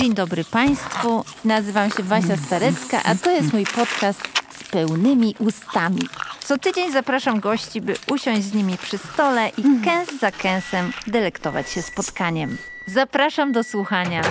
[0.00, 1.24] Dzień dobry Państwu.
[1.44, 4.20] Nazywam się Wasia Starecka, a to jest mój podcast
[4.50, 6.00] z pełnymi ustami.
[6.40, 11.70] Co tydzień zapraszam gości, by usiąść z nimi przy stole i kęs za kęsem delektować
[11.70, 12.58] się spotkaniem.
[12.86, 14.22] Zapraszam do słuchania.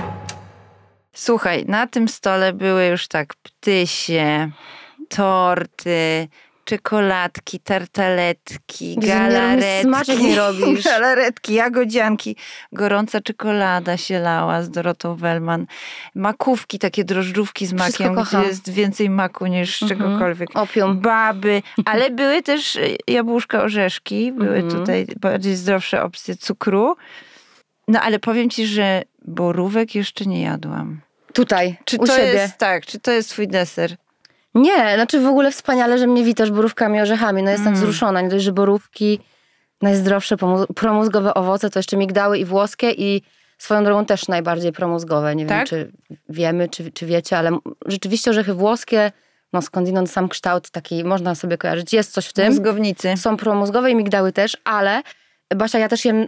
[1.14, 4.52] Słuchaj, na tym stole były już tak ptysie,
[5.10, 6.28] torty,
[6.70, 9.82] czekoladki, tartaletki, galaretki.
[9.84, 10.84] Smaczek nie robisz.
[10.94, 12.36] Galaretki, jagodzianki.
[12.72, 15.66] Gorąca czekolada się lała z Dorotą Wellman.
[16.16, 18.42] Makówki, takie drożdżówki z Wszystko makiem, kocham.
[18.42, 20.00] gdzie jest więcej maku niż Mhm.
[20.00, 20.50] czegokolwiek.
[20.56, 21.00] Opium.
[21.00, 24.72] Baby, ale były też e, jabłuszka, orzeszki, były Mhm.
[24.82, 26.96] tutaj bardziej zdrowsze opcje cukru.
[27.88, 31.02] No ale powiem ci, że borówek jeszcze nie jadłam.
[31.34, 32.28] Tutaj, Czy u to siebie.
[32.28, 33.96] jest tak, czy to jest twój deser?
[34.56, 37.44] Nie, znaczy w ogóle wspaniale, że mnie witasz borówkami i orzechami.
[37.44, 37.80] No jestem Mm.
[37.80, 38.22] wzruszona.
[38.22, 39.20] Nie dość, że borówki,
[39.82, 40.36] najzdrowsze
[40.76, 43.22] promózgowe owoce, to jeszcze migdały i włoskie i
[43.58, 45.36] swoją drogą też najbardziej promózgowe.
[45.36, 45.68] Nie wiem, Tak?
[45.68, 45.92] czy
[46.30, 49.12] wiemy, czy, czy wiecie, ale rzeczywiście orzechy włoskie,
[49.54, 51.94] no skądinąd sam kształt taki, można sobie kojarzyć.
[51.94, 52.48] Jest coś w tym.
[52.48, 53.14] Mózgownicy.
[53.18, 55.02] Są promózgowe i migdały też, ale
[55.56, 56.28] Basia, ja też jem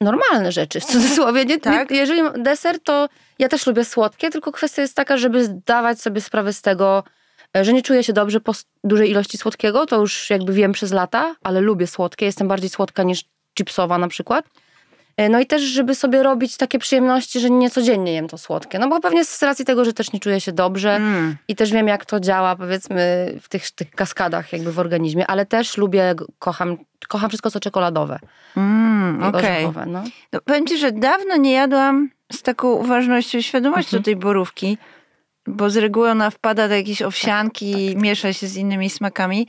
[0.00, 1.44] normalne rzeczy, w cudzysłowie.
[1.44, 1.90] Nie, Tak?
[1.90, 6.20] nie, jeżeli deser, to ja też lubię słodkie, tylko kwestia jest taka, żeby zdawać sobie
[6.20, 7.02] sprawę z tego,
[7.54, 8.52] że nie czuję się dobrze po
[8.84, 13.02] dużej ilości słodkiego, to już jakby wiem przez lata, ale lubię słodkie, jestem bardziej słodka
[13.02, 13.24] niż
[13.58, 14.44] chipsowa na przykład.
[15.16, 18.78] E, No i też, żeby sobie robić takie przyjemności, że nie codziennie jem to słodkie.
[18.78, 21.36] No bo pewnie z racji tego, że też nie czuję się dobrze Mm.
[21.48, 25.46] i też wiem, jak to działa, powiedzmy, w tych, tych kaskadach jakby w organizmie, ale
[25.46, 26.76] też lubię, kocham,
[27.08, 28.18] kocham wszystko, co czekoladowe
[28.56, 29.40] Mm, Okej.
[29.64, 29.86] orzechowe.
[29.86, 30.02] No.
[30.32, 34.02] No, powiem ci, że dawno nie jadłam z taką uważnością i świadomością Mhm.
[34.02, 34.78] tej borówki,
[35.48, 39.46] bo z reguły ona wpada do jakiejś owsianki Tak, i miesza się z innymi smakami.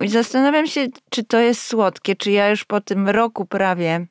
[0.00, 4.06] I zastanawiam się, czy to jest słodkie, czy ja już po tym roku prawie,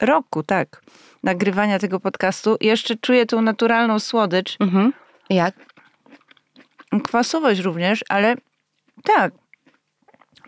[0.00, 0.82] roku, tak,
[1.22, 4.92] nagrywania tego podcastu, jeszcze czuję tą naturalną słodycz, Mhm.
[5.30, 5.54] Jak?
[7.04, 8.34] kwasowość również, ale
[9.04, 9.32] tak,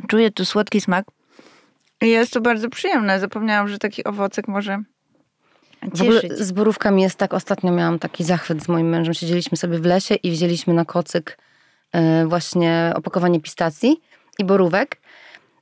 [0.09, 1.06] czuję tu słodki smak.
[2.00, 3.21] I jest to bardzo przyjemne.
[3.21, 4.78] Zapomniałam, że taki owocek może
[5.83, 6.39] W ogóle cieszyć.
[6.39, 10.15] z borówkami jest tak, ostatnio miałam taki zachwyt z moim mężem, siedzieliśmy sobie w lesie
[10.15, 11.39] i wzięliśmy na kocyk
[11.93, 14.01] e, właśnie opakowanie pistacji
[14.39, 14.97] i borówek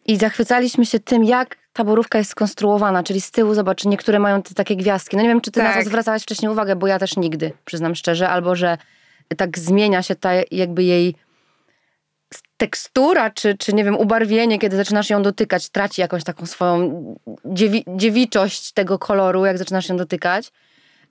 [0.06, 4.43] i zachwycaliśmy się tym, jak ta borówka jest skonstruowana, czyli z tyłu, zobacz, niektóre mają
[4.43, 5.17] te takie gwiazdki.
[5.17, 5.83] No nie wiem, czy ty na Tak.
[5.84, 8.79] to zwracałaś wcześniej uwagę, bo ja też nigdy, przyznam szczerze, albo że
[9.37, 11.15] tak zmienia się ta jakby jej
[12.56, 17.84] tekstura, czy, czy nie wiem, ubarwienie, kiedy zaczynasz ją dotykać, traci jakąś taką swoją dziewi,
[17.97, 20.53] dziewiczość tego koloru, jak zaczynasz ją dotykać.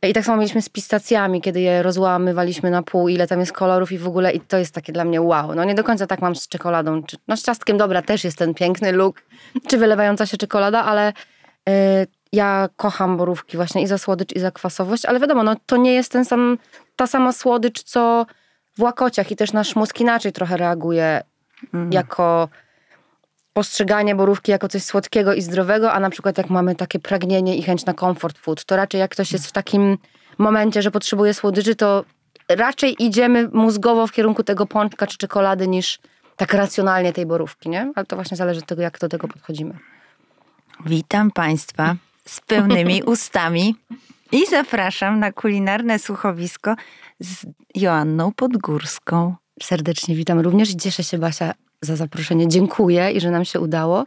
[0.04, 3.92] I tak samo mieliśmy z pistacjami, kiedy je rozłamywaliśmy na pół, ile tam jest kolorów
[3.92, 5.56] i w ogóle, i to jest takie dla mnie wow.
[5.56, 8.38] No nie do końca tak mam z czekoladą, czy, no z ciastkiem, dobra, też jest
[8.38, 9.22] ten piękny look,
[9.68, 11.14] czy wylewająca się czekolada, ale
[11.70, 11.74] y,
[12.34, 15.94] ja kocham borówki właśnie i za słodycz, i za kwasowość, ale wiadomo, no to nie
[15.94, 16.58] jest ten sam,
[16.96, 18.26] ta sama słodycz, co
[18.78, 21.22] w łakociach i też nasz mózg inaczej trochę reaguje
[21.74, 21.92] Mhm.
[21.92, 22.50] jako
[23.54, 27.64] postrzeganie borówki jako coś słodkiego i zdrowego, a na przykład jak mamy takie pragnienie i
[27.64, 29.98] chęć na comfort food, to raczej jak ktoś jest w takim
[30.38, 32.06] momencie, że potrzebuje słodyczy, to
[32.50, 36.00] raczej idziemy mózgowo w kierunku tego pączka czy czekolady niż
[36.36, 37.92] tak racjonalnie tej borówki, nie?
[37.96, 39.78] Ale to właśnie zależy od tego, jak do tego podchodzimy.
[40.86, 41.96] Witam Państwa
[42.26, 43.76] z pełnymi ustami
[44.32, 46.76] i zapraszam na kulinarne słuchowisko
[47.20, 47.46] z
[47.76, 49.36] Joanną Podgórską.
[49.64, 52.48] Serdecznie witam również i cieszę się Basia za zaproszenie.
[52.48, 54.06] Dziękuję i że nam się udało,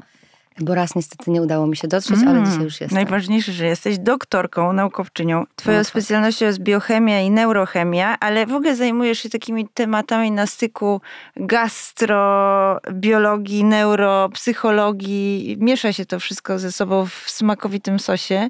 [0.58, 2.96] bo raz niestety nie udało mi się dotrzeć, ale Mm, dzisiaj już jestem.
[2.96, 5.44] Najważniejsze, że jesteś doktorką, naukowczynią.
[5.56, 5.90] Twoją No tak.
[5.90, 11.00] specjalnością jest biochemia i neurochemia, ale w ogóle zajmujesz się takimi tematami na styku
[11.36, 15.56] gastrobiologii, neuropsychologii.
[15.60, 18.48] Miesza się to wszystko ze sobą w smakowitym sosie.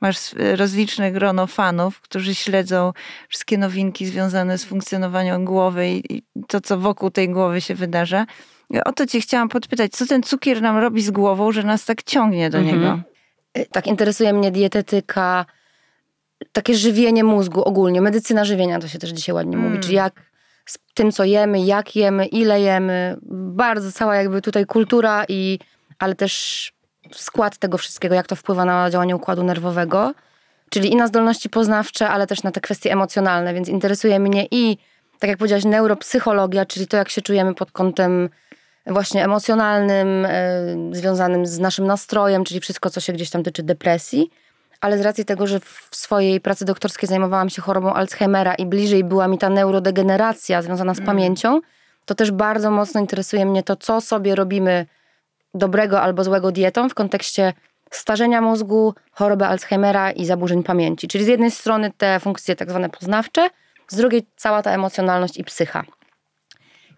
[0.00, 2.92] Masz e, rozliczne grono fanów, którzy śledzą
[3.28, 8.26] wszystkie nowinki związane z funkcjonowaniem głowy i to, co wokół tej głowy się wydarza.
[8.84, 12.02] O to cię chciałam podpytać, co ten cukier nam robi z głową, że nas tak
[12.02, 12.76] ciągnie do Mhm.
[12.80, 13.00] niego?
[13.58, 15.46] Y, Tak interesuje mnie dietetyka,
[16.52, 19.68] takie żywienie mózgu ogólnie, medycyna żywienia to się też dzisiaj ładnie Mm.
[19.68, 20.12] mówi, czyli jak
[20.66, 25.58] z tym, co jemy, jak jemy, ile jemy, bardzo cała jakby tutaj kultura i,
[25.98, 26.72] ale też
[27.12, 30.14] skład tego wszystkiego, jak to wpływa na działanie układu nerwowego,
[30.70, 34.76] czyli i na zdolności poznawcze, ale też na te kwestie emocjonalne, więc interesuje mnie i,
[35.18, 38.28] tak jak powiedziałaś, neuropsychologia, czyli to, jak się czujemy pod kątem
[38.86, 40.32] właśnie emocjonalnym, e,
[40.92, 44.30] związanym z naszym nastrojem, czyli wszystko, co się gdzieś tam tyczy depresji.
[44.80, 49.04] Ale z racji tego, że w swojej pracy doktorskiej zajmowałam się chorobą Alzheimera i bliżej
[49.04, 51.60] była mi ta neurodegeneracja związana z pamięcią,
[52.04, 54.86] to też bardzo mocno interesuje mnie to, co sobie robimy
[55.54, 57.52] dobrego albo złego dietą w kontekście
[57.90, 61.08] starzenia mózgu, choroby Alzheimera i zaburzeń pamięci.
[61.08, 63.48] Czyli z jednej strony te funkcje tak zwane poznawcze,
[63.88, 65.84] z drugiej cała ta emocjonalność i psycha.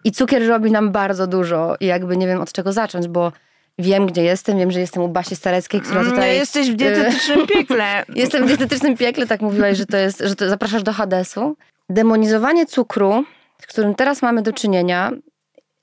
[0.05, 3.31] I cukier robi nam bardzo dużo i jakby nie wiem od czego zacząć, bo
[3.79, 6.35] wiem gdzie jestem, wiem, że jestem u Basi Stareckiej, która Mm, tutaj...
[6.35, 8.05] Jesteś w dietetycznym piekle.
[8.15, 11.57] Jestem w dietetycznym piekle, tak mówiłaś, że to jest, że to zapraszasz do Hadesu.
[11.89, 13.23] Demonizowanie cukru,
[13.61, 15.11] z którym teraz mamy do czynienia,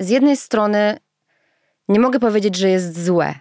[0.01, 0.99] z jednej strony
[1.89, 3.35] nie mogę powiedzieć, że jest złe,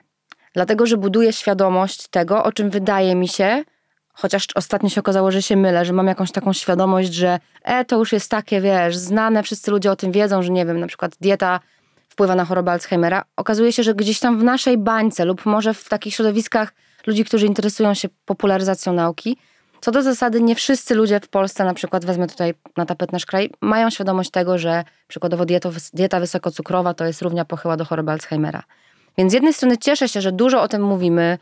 [0.54, 3.64] dlatego że buduje świadomość tego, o czym wydaje mi się,
[4.14, 7.98] chociaż ostatnio się okazało, że się mylę, że mam jakąś taką świadomość, że e, to
[7.98, 11.16] już jest takie, wiesz, znane, wszyscy ludzie o tym wiedzą, że nie wiem, na przykład
[11.22, 11.60] dieta
[12.10, 13.24] wpływa na chorobę Alzheimera.
[13.36, 16.74] Okazuje się, że gdzieś tam w naszej bańce lub może w takich środowiskach
[17.08, 19.38] ludzi, którzy interesują się popularyzacją nauki,
[19.82, 23.26] co do zasady nie wszyscy ludzie w Polsce, na przykład wezmę tutaj na tapet nasz
[23.26, 28.12] kraj, mają świadomość tego, że przykładowo dieto, dieta wysokocukrowa to jest równia pochyła do choroby
[28.12, 28.64] Alzheimera.
[29.18, 31.38] Więc z jednej strony cieszę się, że dużo o tym mówimy,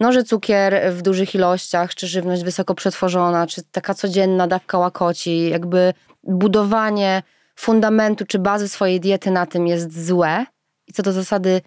[0.00, 5.48] no, że cukier w dużych ilościach, czy żywność wysoko przetworzona, czy taka codzienna dawka łakoci,
[5.48, 7.22] jakby budowanie
[7.56, 10.46] fundamentu czy bazy swojej diety na tym jest złe
[10.86, 11.60] i co do zasady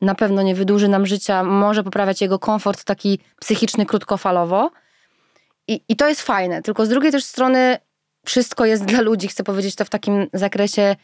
[0.00, 4.70] na pewno nie wydłuży nam życia, może poprawiać jego komfort taki psychiczny krótkofalowo.
[5.68, 7.78] I, I to jest fajne, tylko z drugiej też strony
[8.26, 10.96] wszystko jest dla ludzi, chcę powiedzieć to w takim zakresie,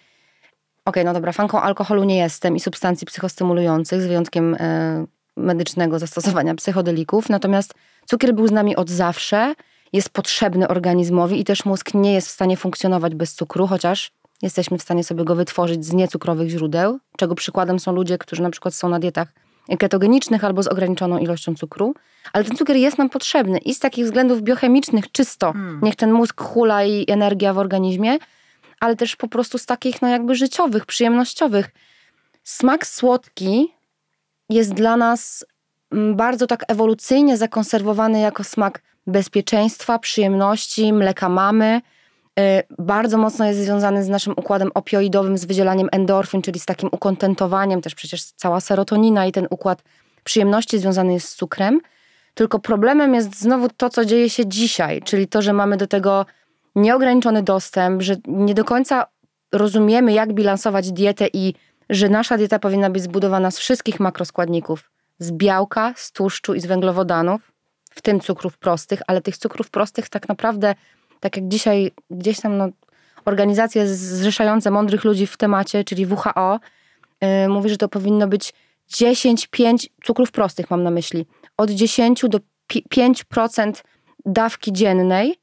[0.85, 5.05] okej, no dobra, fanką alkoholu nie jestem i substancji psychostymulujących, z wyjątkiem e,
[5.37, 7.75] medycznego zastosowania psychodelików, natomiast
[8.07, 9.55] cukier był z nami od zawsze,
[9.93, 14.79] jest potrzebny organizmowi i też mózg nie jest w stanie funkcjonować bez cukru, chociaż jesteśmy
[14.79, 18.75] w stanie sobie go wytworzyć z niecukrowych źródeł, czego przykładem są ludzie, którzy na przykład
[18.75, 19.29] są na dietach
[19.79, 21.95] ketogenicznych albo z ograniczoną ilością cukru,
[22.33, 25.53] ale ten cukier jest nam potrzebny i z takich względów biochemicznych czysto,
[25.83, 28.19] niech ten mózg hula i energia w organizmie,
[28.81, 31.71] ale też po prostu z takich no jakby życiowych, przyjemnościowych.
[32.43, 33.75] Smak słodki
[34.49, 35.47] jest dla nas
[35.93, 41.81] mm, bardzo tak ewolucyjnie zakonserwowany jako smak bezpieczeństwa, przyjemności, mleka mamy.
[42.41, 42.43] Y,
[42.79, 47.81] Bardzo mocno jest związany z naszym układem opioidowym, z wydzielaniem endorfin, czyli z takim ukontentowaniem,
[47.81, 49.83] też przecież cała serotonina i ten układ
[50.25, 51.81] przyjemności związany jest z cukrem.
[52.35, 56.27] Tylko problemem jest znowu to, co dzieje się dzisiaj, czyli to, że mamy do tego
[56.75, 59.07] nieograniczony dostęp, że nie do końca
[59.53, 61.55] rozumiemy, jak bilansować dietę i
[61.91, 66.67] że nasza dieta powinna być zbudowana z wszystkich makroskładników: z białka, z tłuszczu i z
[66.67, 67.53] węglowodanów,
[67.91, 70.75] w tym cukrów prostych, ale tych cukrów prostych tak naprawdę,
[71.21, 72.69] tak jak dzisiaj gdzieś tam no,
[73.25, 76.61] organizacje zrzeszające mądrych ludzi w temacie, czyli WHO,
[77.21, 78.53] yy, mówi, że to powinno być
[78.89, 81.27] 10, 5 cukrów prostych, mam na myśli,
[81.57, 83.83] od 10 do pi- 5%
[84.27, 85.35] dawki dziennej.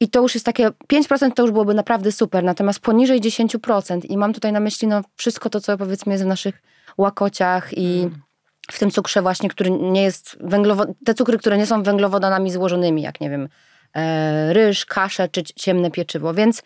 [0.00, 4.16] I to już jest takie, 5% to już byłoby naprawdę super, natomiast poniżej 10% i
[4.16, 6.62] mam tutaj na myśli no, wszystko to, co powiedzmy jest w naszych
[6.98, 8.08] łakociach i
[8.72, 10.84] w tym cukrze właśnie, który nie jest węglowo...
[11.04, 13.48] te cukry, które nie są węglowodanami złożonymi, jak nie wiem,
[13.96, 16.62] e, ryż, kasze czy ciemne pieczywo, więc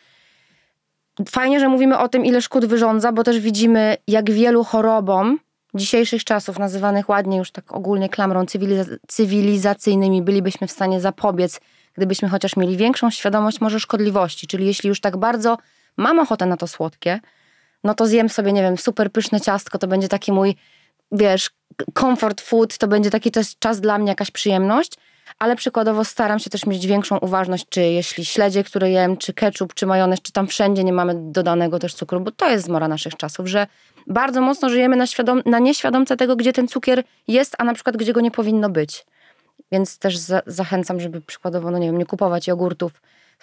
[1.29, 5.39] fajnie, że mówimy o tym, ile szkód wyrządza, bo też widzimy, jak wielu chorobom
[5.75, 11.61] dzisiejszych czasów, nazywanych ładnie już tak ogólnie klamrą cywiliza- cywilizacyjnymi, bylibyśmy w stanie zapobiec,
[11.95, 14.47] gdybyśmy chociaż mieli większą świadomość może szkodliwości.
[14.47, 15.59] Czyli jeśli już tak bardzo
[15.97, 17.21] mam ochotę na to słodkie,
[17.85, 20.57] no to zjem sobie, nie wiem, super pyszne ciastko, to będzie taki mój,
[21.13, 21.51] wiesz,
[21.99, 24.93] comfort food, to będzie taki czas, czas dla mnie, jakaś przyjemność,
[25.39, 29.75] ale przykładowo staram się też mieć większą uważność, czy jeśli śledzie, które jem, czy ketchup,
[29.75, 33.17] czy majonez, czy tam wszędzie nie mamy dodanego też cukru, bo to jest zmora naszych
[33.17, 33.67] czasów, że
[34.07, 37.97] bardzo mocno żyjemy na, świadom- na nieświadomce tego, gdzie ten cukier jest, a na przykład
[37.97, 39.07] gdzie go nie powinno być.
[39.75, 42.93] Więc też za- zachęcam, żeby przykładowo, no nie wiem, nie kupować jogurtów,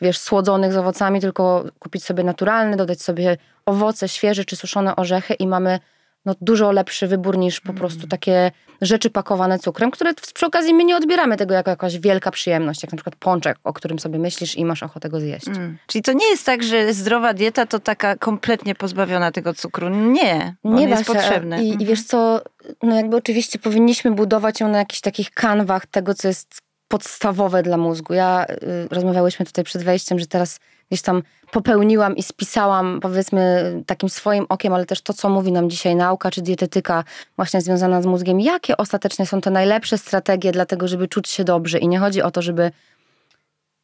[0.01, 5.33] wiesz, słodzonych z owocami, tylko kupić sobie naturalny, dodać sobie owoce świeże czy suszone orzechy
[5.33, 5.79] i mamy
[6.25, 8.51] no, dużo lepszy wybór niż po prostu takie
[8.81, 12.91] rzeczy pakowane cukrem, które przy okazji my nie odbieramy tego jako jakaś wielka przyjemność, jak
[12.91, 15.47] na przykład pączek, o którym sobie myślisz i masz ochotę go zjeść.
[15.47, 15.77] Mm.
[15.87, 19.89] Czyli to nie jest tak, że zdrowa dieta to taka kompletnie pozbawiona tego cukru.
[19.89, 21.63] Nie, on Nie jest potrzebny.
[21.63, 21.89] I, I Mhm.
[21.89, 22.41] wiesz co,
[22.83, 27.77] no jakby oczywiście powinniśmy budować ją na jakichś takich kanwach tego, co jest podstawowe dla
[27.77, 28.13] mózgu.
[28.13, 30.59] Ja y, rozmawiałyśmy tutaj przed wejściem, że teraz
[30.91, 35.69] gdzieś tam popełniłam i spisałam powiedzmy takim swoim okiem, ale też to, co mówi nam
[35.69, 37.03] dzisiaj nauka czy dietetyka
[37.36, 41.43] właśnie związana z mózgiem, jakie ostatecznie są te najlepsze strategie dla tego, żeby czuć się
[41.43, 41.79] dobrze.
[41.79, 42.71] I nie chodzi o to, żeby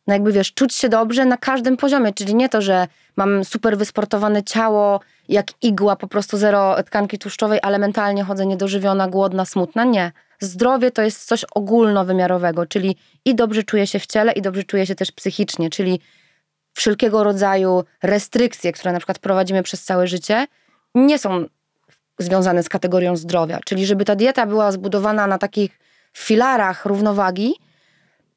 [0.08, 3.78] no jakby wiesz, czuć się dobrze na każdym poziomie, czyli nie to, że mam super
[3.78, 5.00] wysportowane ciało,
[5.30, 9.84] jak igła, po prostu zero tkanki tłuszczowej, ale mentalnie chodzę niedożywiona, głodna, smutna.
[9.84, 10.12] Nie.
[10.40, 12.96] Zdrowie to jest coś ogólnowymiarowego, czyli
[13.26, 16.00] i dobrze czuję się w ciele, i dobrze czuję się też psychicznie, czyli
[16.77, 20.48] wszelkiego rodzaju restrykcje, które na przykład prowadzimy przez całe życie,
[20.96, 21.46] nie są
[22.19, 23.60] związane z kategorią zdrowia.
[23.65, 25.79] Czyli żeby ta dieta była zbudowana na takich
[26.17, 27.53] filarach równowagi,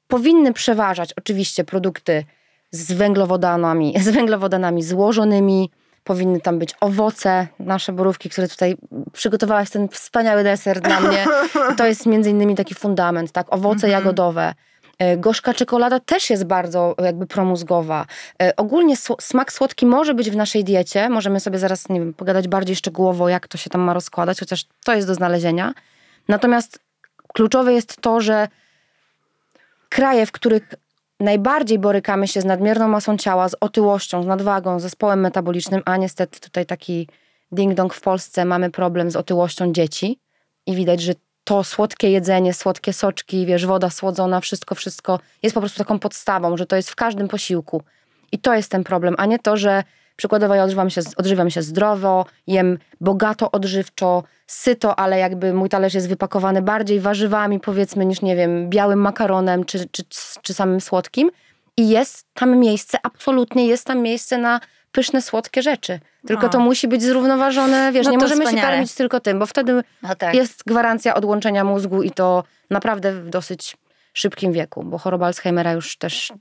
[0.08, 2.24] powinny przeważać oczywiście produkty
[2.70, 5.70] z węglowodanami, z węglowodanami złożonymi.
[6.04, 8.76] Powinny tam być owoce, nasze borówki, które tutaj
[9.12, 11.26] przygotowałaś ten wspaniały deser dla mnie.
[11.78, 13.46] To jest między innymi taki fundament, tak?
[13.54, 13.92] Owoce Mhm.
[13.92, 14.54] jagodowe.
[15.00, 18.06] E, Gorzka czekolada też jest bardzo jakby promózgowa.
[18.42, 21.08] E, Ogólnie smak słodki może być w naszej diecie.
[21.08, 24.64] Możemy sobie zaraz, nie wiem, pogadać bardziej szczegółowo, jak to się tam ma rozkładać, chociaż
[24.84, 25.74] to jest do znalezienia.
[26.28, 26.78] Natomiast
[27.34, 28.48] kluczowe jest to, że
[29.88, 30.74] kraje, w których
[31.20, 35.96] najbardziej borykamy się z nadmierną masą ciała, z otyłością, z nadwagą, z zespołem metabolicznym, a
[35.96, 37.08] niestety tutaj taki
[37.52, 40.18] ding-dong w Polsce mamy problem z otyłością dzieci
[40.66, 41.12] i widać, że
[41.50, 46.56] to słodkie jedzenie, słodkie soczki, wiesz, woda słodzona, wszystko, wszystko jest po prostu taką podstawą,
[46.56, 47.82] że to jest w każdym posiłku.
[48.32, 49.82] I to jest ten problem, a nie to, że
[50.16, 55.94] przykładowo ja odżywiam się, odżywiam się zdrowo, jem bogato odżywczo, syto, ale jakby mój talerz
[55.94, 60.02] jest wypakowany bardziej warzywami, powiedzmy, niż nie wiem, białym makaronem czy, czy,
[60.42, 61.30] czy samym słodkim.
[61.76, 64.60] I jest tam miejsce, absolutnie jest tam miejsce na
[64.92, 66.00] pyszne, słodkie rzeczy.
[66.26, 66.48] Tylko O.
[66.48, 68.72] to musi być zrównoważone, wiesz, No nie możemy się wspaniale.
[68.72, 70.34] karmić tylko tym, bo wtedy No tak.
[70.34, 73.76] jest gwarancja odłączenia mózgu i to naprawdę w dosyć
[74.14, 76.32] szybkim wieku, bo choroba Alzheimera już też,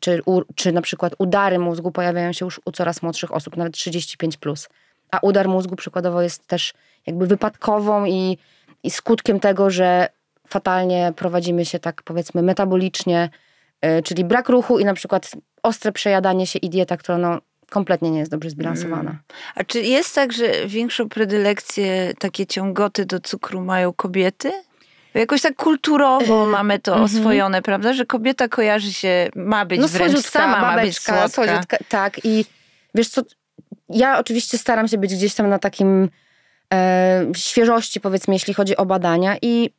[0.00, 3.72] czy, u, czy na przykład udary mózgu pojawiają się już u coraz młodszych osób, nawet
[3.74, 4.36] 35+.
[4.38, 4.68] Plus.
[5.10, 6.74] A udar mózgu przykładowo jest też
[7.06, 8.38] jakby wypadkową i,
[8.82, 10.08] i skutkiem tego, że
[10.48, 13.30] fatalnie prowadzimy się tak powiedzmy metabolicznie,
[13.98, 15.30] y, czyli brak ruchu i na przykład
[15.62, 17.38] ostre przejadanie się i dieta, która no
[17.70, 19.18] kompletnie nie jest dobrze zbilansowana.
[19.54, 24.52] A czy jest tak, że większą predylekcję, takie ciągoty do cukru mają kobiety?
[25.14, 27.92] Bo Jakoś tak kulturowo mamy to oswojone, prawda?
[27.92, 31.28] Że kobieta kojarzy się, ma być No wręcz słodziutka, sama, ma być słodka.
[31.28, 32.24] słodziutka, tak.
[32.24, 32.44] I
[32.94, 33.22] wiesz co,
[33.88, 36.08] ja oczywiście staram się być gdzieś tam na takim
[36.74, 39.70] e, świeżości, powiedzmy, jeśli chodzi o badania i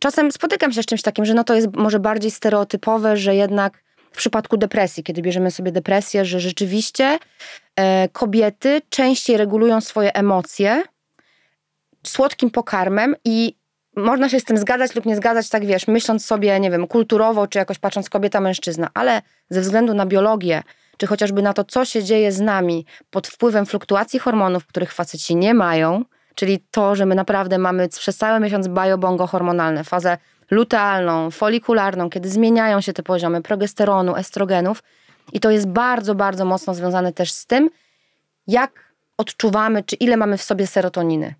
[0.00, 3.82] czasem spotykam się z czymś takim, że no to jest może bardziej stereotypowe, że jednak
[4.16, 7.18] w przypadku depresji, kiedy bierzemy sobie depresję, że rzeczywiście
[7.76, 10.82] e, kobiety częściej regulują swoje emocje
[12.06, 13.56] słodkim pokarmem i
[13.96, 17.46] można się z tym zgadzać lub nie zgadzać, tak wiesz, myśląc sobie, nie wiem, kulturowo,
[17.46, 20.62] czy jakoś patrząc kobieta-mężczyzna, ale ze względu na biologię,
[20.96, 25.36] czy chociażby na to, co się dzieje z nami pod wpływem fluktuacji hormonów, których faceci
[25.36, 26.04] nie mają,
[26.34, 30.18] czyli to, że my naprawdę mamy przez cały miesiąc biobongo hormonalne, fazę
[30.50, 34.82] lutealną, folikularną, kiedy zmieniają się te poziomy progesteronu, estrogenów
[35.32, 37.70] i to jest bardzo, bardzo mocno związane też z tym,
[38.46, 41.34] jak odczuwamy, czy ile mamy w sobie serotoniny.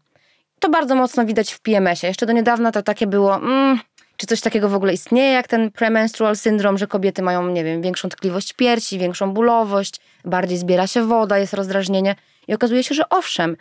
[0.61, 2.09] To bardzo mocno widać w PMS-ie.
[2.09, 3.81] Jeszcze do niedawna to takie było, mm,
[4.17, 7.83] czy coś takiego w ogóle istnieje, jak ten premenstrual syndrom, że kobiety mają, nie wiem,
[7.83, 12.15] większą tkliwość piersi, większą bólowość, bardziej zbiera się woda, jest rozdrażnienie.
[12.49, 13.57] I okazuje się, że owszem,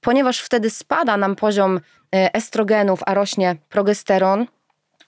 [0.00, 1.80] ponieważ wtedy spada nam poziom
[2.14, 4.46] e, estrogenów, a rośnie progesteron,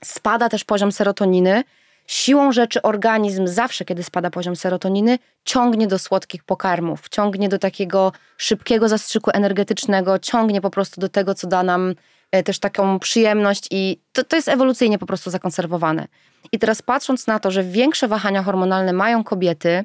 [0.04, 1.64] spada też poziom serotoniny.
[2.06, 8.12] Siłą rzeczy organizm zawsze, kiedy spada poziom serotoniny, ciągnie do słodkich pokarmów, ciągnie do takiego
[8.36, 11.94] szybkiego zastrzyku energetycznego, ciągnie po prostu do tego, co da nam
[12.30, 16.08] e, też taką przyjemność i to, to jest ewolucyjnie po prostu zakonserwowane.
[16.52, 19.84] I teraz patrząc na to, że większe wahania hormonalne mają kobiety,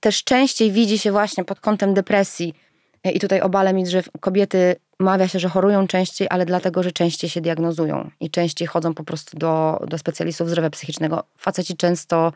[0.00, 2.54] też częściej widzi się właśnie pod kątem depresji
[3.04, 6.92] e, i tutaj obalę mi, że kobiety mawia się, że chorują częściej, ale dlatego, że
[6.92, 11.24] częściej się diagnozują i częściej chodzą po prostu do, do specjalistów zdrowia psychicznego.
[11.38, 12.32] Faceci często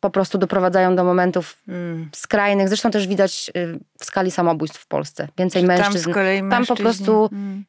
[0.00, 2.08] po prostu doprowadzają do momentów Mm.
[2.14, 2.68] skrajnych.
[2.68, 5.28] Zresztą też widać y, w skali samobójstw w Polsce.
[5.38, 6.10] Więcej Tam mężczyzn.
[6.10, 6.82] z kolei Tam po mężczyźni.
[6.84, 7.64] prostu Mm.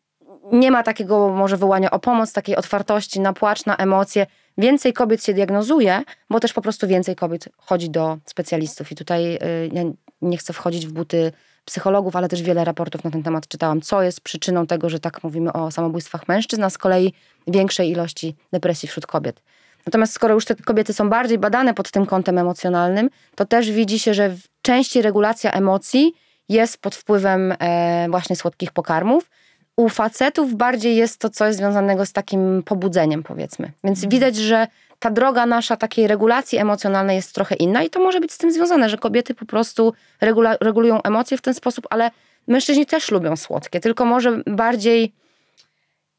[0.51, 4.27] nie ma takiego może wołania o pomoc, takiej otwartości na płacz, na emocje.
[4.57, 8.91] Więcej kobiet się diagnozuje, bo też po prostu więcej kobiet chodzi do specjalistów.
[8.91, 9.39] I tutaj y,
[9.74, 9.83] ja
[10.21, 11.31] nie chcę wchodzić w buty
[11.69, 15.23] psychologów, ale też wiele raportów na ten temat czytałam, co jest przyczyną tego, że tak
[15.23, 17.13] mówimy o samobójstwach mężczyzn, a z kolei
[17.47, 19.41] większej ilości depresji wśród kobiet.
[19.85, 23.99] Natomiast skoro już te kobiety są bardziej badane pod tym kątem emocjonalnym, to też widzi
[23.99, 26.13] się, że częściej regulacja emocji
[26.49, 29.29] jest pod wpływem e, właśnie słodkich pokarmów.
[29.75, 33.71] U facetów bardziej jest to coś związanego z takim pobudzeniem, powiedzmy.
[33.83, 34.67] Więc widać, że
[35.00, 38.51] ta droga nasza takiej regulacji emocjonalnej jest trochę inna i to może być z tym
[38.51, 42.12] związane, że kobiety po prostu regula- regulują emocje w ten sposób, ale
[42.48, 45.13] mężczyźni też lubią słodkie, tylko może bardziej,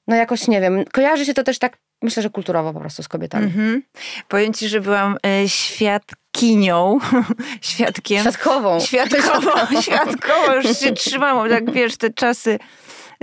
[0.06, 3.08] no jakoś nie wiem, kojarzy się to też tak, myślę, że kulturowo po prostu z
[3.08, 3.44] kobietami.
[3.44, 3.82] Mhm.
[4.28, 6.98] Powiem ci, że byłam e, świadkinią,
[7.60, 8.20] świadkiem.
[8.20, 8.80] Świadkową.
[8.80, 12.58] Świadkowo, świadkowo już się trzymam, tak wiesz, te czasy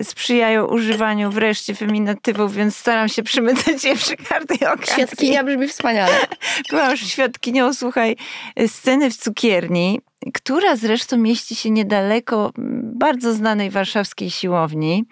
[0.04, 4.94] sprzyjają używaniu wreszcie feminatywów, więc staram się przymycać je przy każdej okazji.
[4.94, 6.14] Świadkinia brzmi wspaniale.
[6.70, 8.16] Byłam już świadkinią, słuchaj,
[8.68, 10.00] sceny w cukierni,
[10.34, 12.52] która zresztą mieści się niedaleko
[12.98, 15.06] bardzo znanej warszawskiej siłowni.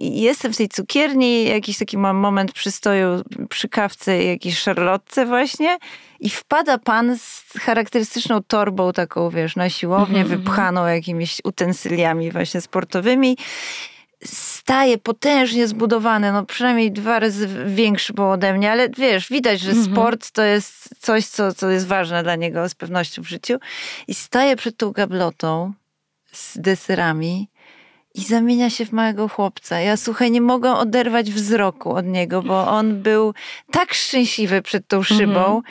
[0.00, 3.08] I jestem w tej cukierni, jakiś taki mam moment przystoju
[3.48, 5.78] przy kawce, jakiejś szarlotce właśnie
[6.20, 10.36] i wpada pan z charakterystyczną torbą taką, wiesz, na siłownię, mm -hmm.
[10.36, 13.36] wypchaną jakimiś utensyliami właśnie sportowymi
[14.24, 19.70] staje potężnie zbudowany, no przynajmniej dwa razy większy był ode mnie, ale wiesz, widać, że
[19.70, 19.92] mhm.
[19.92, 23.58] sport to jest coś, co, co jest ważne dla niego z pewnością w życiu.
[24.08, 25.72] I staje przed tą gablotą
[26.32, 27.48] z deserami
[28.16, 29.80] i zamienia się w małego chłopca.
[29.80, 33.34] Ja słuchaj, nie mogę oderwać wzroku od niego, bo on był
[33.72, 35.62] tak szczęśliwy przed tą szybą, mhm.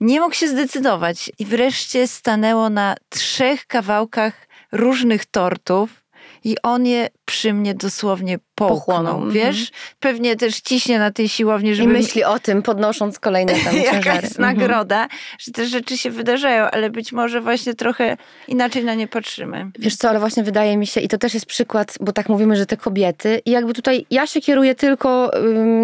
[0.00, 1.30] nie mógł się zdecydować.
[1.38, 6.03] I wreszcie stanęło na trzech kawałkach różnych tortów
[6.44, 9.14] i on je przy mnie dosłownie pochłonął, pochłonął.
[9.14, 9.32] Mhm.
[9.32, 9.70] wiesz?
[10.00, 11.90] Pewnie też ciśnie na tej siłowni, żeby...
[11.90, 13.96] I myśli o tym, podnosząc kolejne tam ciężary.
[13.96, 14.56] Jaka jest mhm.
[14.56, 15.08] nagroda,
[15.38, 18.16] że te rzeczy się wydarzają, ale być może właśnie trochę
[18.48, 19.70] inaczej na nie patrzymy.
[19.78, 22.56] Wiesz co, ale właśnie wydaje mi się, i to też jest przykład, bo tak mówimy,
[22.56, 25.30] że te kobiety, i jakby tutaj ja się kieruję tylko,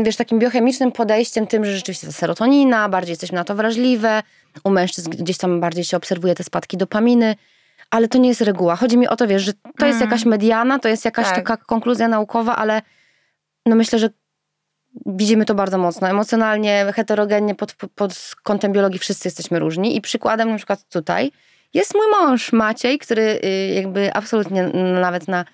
[0.03, 4.23] wiesz, takim biochemicznym podejściem, tym, że rzeczywiście ta serotonina, bardziej jesteśmy na to wrażliwe,
[4.65, 7.37] u mężczyzn gdzieś tam bardziej się obserwuje te spadki dopaminy,
[7.91, 8.77] ale to nie jest reguła.
[8.77, 9.89] Chodzi mi o to, wiesz, że to mm.
[9.89, 11.35] jest jakaś mediana, to jest jakaś tak.
[11.35, 12.83] taka konkluzja naukowa, ale
[13.67, 14.11] no myślę, że
[15.07, 16.09] widzimy to bardzo mocno.
[16.09, 21.33] Emocjonalnie, heterogennie, pod, pod kątem biologii wszyscy jesteśmy różni i przykładem na przykład tutaj
[21.75, 24.69] jest mój mąż Maciej, który y, jakby absolutnie
[25.01, 25.45] nawet na,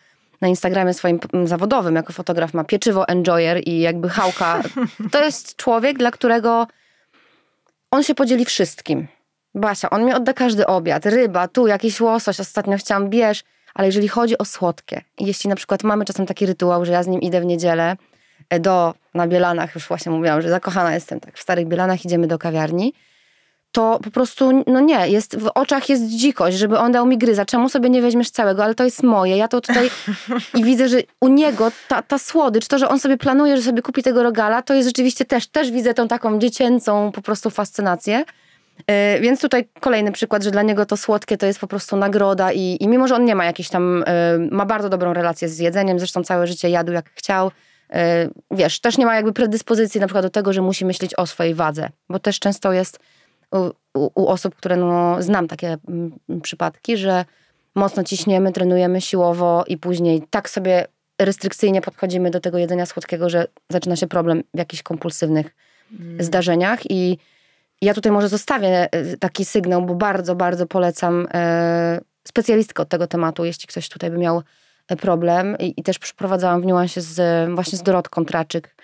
[0.40, 4.62] na Instagramie swoim zawodowym jako fotograf ma pieczywo enjoyer i jakby hałka.
[5.12, 6.66] To jest człowiek, dla którego
[7.90, 9.09] on się podzieli wszystkim.
[9.57, 13.45] Basia, on mi odda każdy obiad, ryba, tu jakiś łosoś, ostatnio chciałam, bierz.
[13.75, 17.07] Ale jeżeli chodzi o słodkie, jeśli na przykład mamy czasem taki rytuał, że ja z
[17.07, 17.97] nim idę w niedzielę
[18.51, 22.27] e, do, na Bielanach, już właśnie mówiłam, że zakochana jestem, tak, w Starych Bielanach idziemy
[22.27, 22.93] do kawiarni,
[23.73, 27.45] to po prostu, no nie, jest, w oczach jest dzikość, żeby on dał mi gryza.
[27.45, 28.65] Czemu sobie nie weźmiesz całego?
[28.65, 29.37] Ale to jest moje.
[29.37, 29.91] Ja to tutaj
[30.55, 33.83] i widzę, że u niego ta, ta słodycz, to, że on sobie planuje, że sobie
[33.83, 38.25] kupi tego rogala, to jest rzeczywiście też, też widzę tą taką dziecięcą po prostu fascynację.
[38.87, 42.53] E, więc tutaj kolejny przykład, że dla niego to słodkie to jest po prostu nagroda
[42.53, 45.59] i, i mimo, że on nie ma jakiejś tam, e, ma bardzo dobrą relację z
[45.59, 47.51] jedzeniem, zresztą całe życie jadł jak chciał,
[47.90, 51.27] e, wiesz, też nie ma jakby predyspozycji na przykład do tego, że musi myśleć o
[51.27, 52.98] swojej wadze, bo też często jest
[53.53, 53.70] u,
[54.14, 57.24] u, osób, które no, znam takie m, przypadki, że
[57.74, 60.87] mocno ciśniemy, trenujemy siłowo i później tak sobie
[61.18, 65.55] restrykcyjnie podchodzimy do tego jedzenia słodkiego, że zaczyna się problem w jakichś kompulsywnych
[66.01, 66.22] mm.
[66.22, 67.18] zdarzeniach i
[67.83, 73.07] ja tutaj może zostawię e, taki sygnał, bo bardzo, bardzo polecam e, specjalistkę od tego
[73.07, 74.43] tematu, jeśli ktoś tutaj by miał
[74.89, 75.57] e, problem.
[75.59, 78.77] I, i też przeprowadzałam w niuansie z, właśnie z Dorotką Traczyk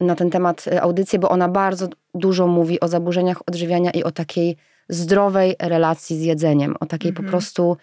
[0.00, 4.56] na ten temat audycję, bo ona bardzo dużo mówi o zaburzeniach odżywiania i o takiej
[4.88, 7.26] zdrowej relacji z jedzeniem, o takiej mhm.
[7.26, 7.76] po prostu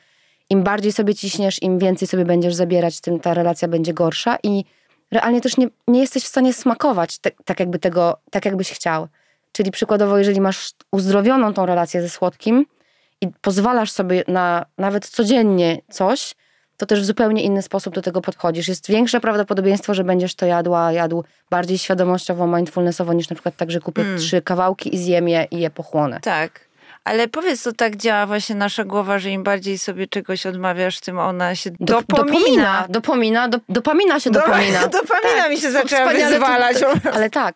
[0.49, 4.65] im bardziej sobie ciśniesz, im więcej sobie będziesz zabierać, tym ta relacja będzie gorsza i
[5.11, 9.07] realnie też nie, nie jesteś w stanie smakować te, tak jakby tego, tak jakbyś chciał.
[9.59, 12.65] Czyli przykładowo, jeżeli masz uzdrowioną tą relację ze słodkim
[13.21, 16.35] i pozwalasz sobie na nawet codziennie coś,
[16.77, 18.67] to też w zupełnie inny sposób do tego podchodzisz.
[18.67, 23.71] Jest większe prawdopodobieństwo, że będziesz to jadła, jadł bardziej świadomościowo, mindfulnessowo, niż na przykład tak,
[23.71, 24.17] że kupię mm.
[24.17, 26.19] trzy kawałki i zjem je i je pochłonę.
[26.19, 26.68] Tak.
[27.03, 31.19] Ale powiedz, to tak działa właśnie nasza głowa, że im bardziej sobie czegoś odmawiasz, tym
[31.19, 32.85] ona się do, dopomina.
[32.89, 34.87] Dopomina, do, dopamina się dopomina.
[34.87, 36.77] Do, dopamina tak, mi się zaczęła wyzwalać.
[37.13, 37.55] ale tak,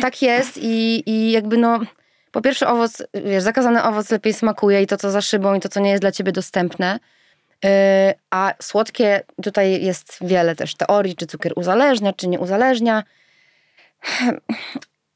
[0.00, 1.80] tak jest i, i jakby no...
[2.32, 5.68] Po pierwsze owoc, wiesz, zakazany owoc lepiej smakuje i to, co za szybą i to,
[5.68, 6.98] co nie jest dla ciebie dostępne.
[7.64, 7.70] Yy,
[8.30, 13.02] a słodkie, tutaj jest wiele też teorii, czy cukier uzależnia, czy nie uzależnia.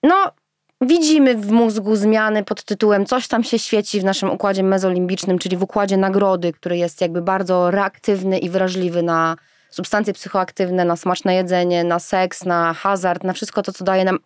[0.03, 0.33] No,
[0.81, 5.57] Widzimy w mózgu zmiany pod tytułem coś tam się świeci w naszym układzie mezolimbicznym, czyli
[5.57, 9.37] w układzie nagrody, który jest jakby bardzo reaktywny i wrażliwy na
[9.71, 14.19] substancje psychoaktywne, na smaczne jedzenie, na seks, na hazard, na wszystko to, co daje nam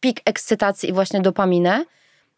[0.00, 1.84] pik ekscytacji i właśnie dopaminę,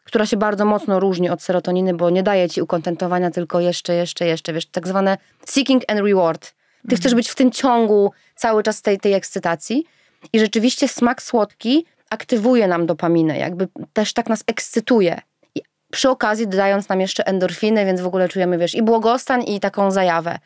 [0.03, 4.25] która się bardzo mocno różni od serotoniny, bo nie daje ci ukontentowania, tylko jeszcze, jeszcze,
[4.25, 6.41] jeszcze, wiesz, tak zwane seeking and reward.
[6.41, 7.01] Ty mhm.
[7.01, 9.85] chcesz być w tym ciągu cały czas tej, tej ekscytacji
[10.33, 15.21] i rzeczywiście smak słodki aktywuje nam dopaminę, jakby też tak nas ekscytuje.
[15.55, 19.59] I przy okazji dodając nam jeszcze endorfiny, więc w ogóle czujemy, wiesz, i błogostan, i
[19.59, 20.39] taką zajawę.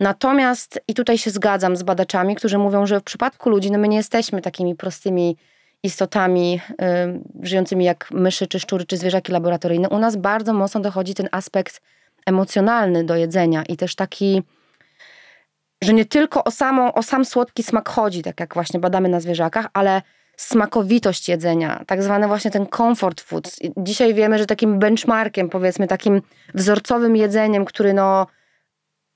[0.00, 3.88] Natomiast, i tutaj się zgadzam z badaczami, którzy mówią, że w przypadku ludzi, no my
[3.88, 5.36] nie jesteśmy takimi prostymi
[5.82, 9.88] istotami y, żyjącymi jak myszy, czy szczury, czy zwierzaki laboratoryjne.
[9.88, 11.80] U nas bardzo mocno dochodzi ten aspekt
[12.26, 14.42] emocjonalny do jedzenia i też taki,
[15.82, 19.20] że nie tylko o, samą, o sam słodki smak chodzi, tak jak właśnie badamy na
[19.20, 20.02] zwierzakach, ale
[20.40, 23.50] smakowitość jedzenia, tak zwany właśnie ten comfort food.
[23.76, 26.22] Dzisiaj wiemy, że takim benchmarkiem, powiedzmy takim
[26.54, 28.26] wzorcowym jedzeniem, który no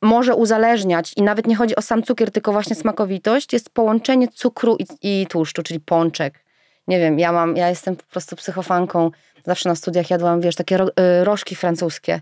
[0.02, 4.76] może uzależniać i nawet nie chodzi o sam cukier, tylko właśnie smakowitość, jest połączenie cukru
[4.76, 6.44] i, i tłuszczu, czyli pączek.
[6.88, 9.10] Nie wiem, ja mam, ja jestem po prostu psychofanką.
[9.44, 12.20] Zawsze na studiach jadłam, wiesz, takie ro, y, rożki francuskie.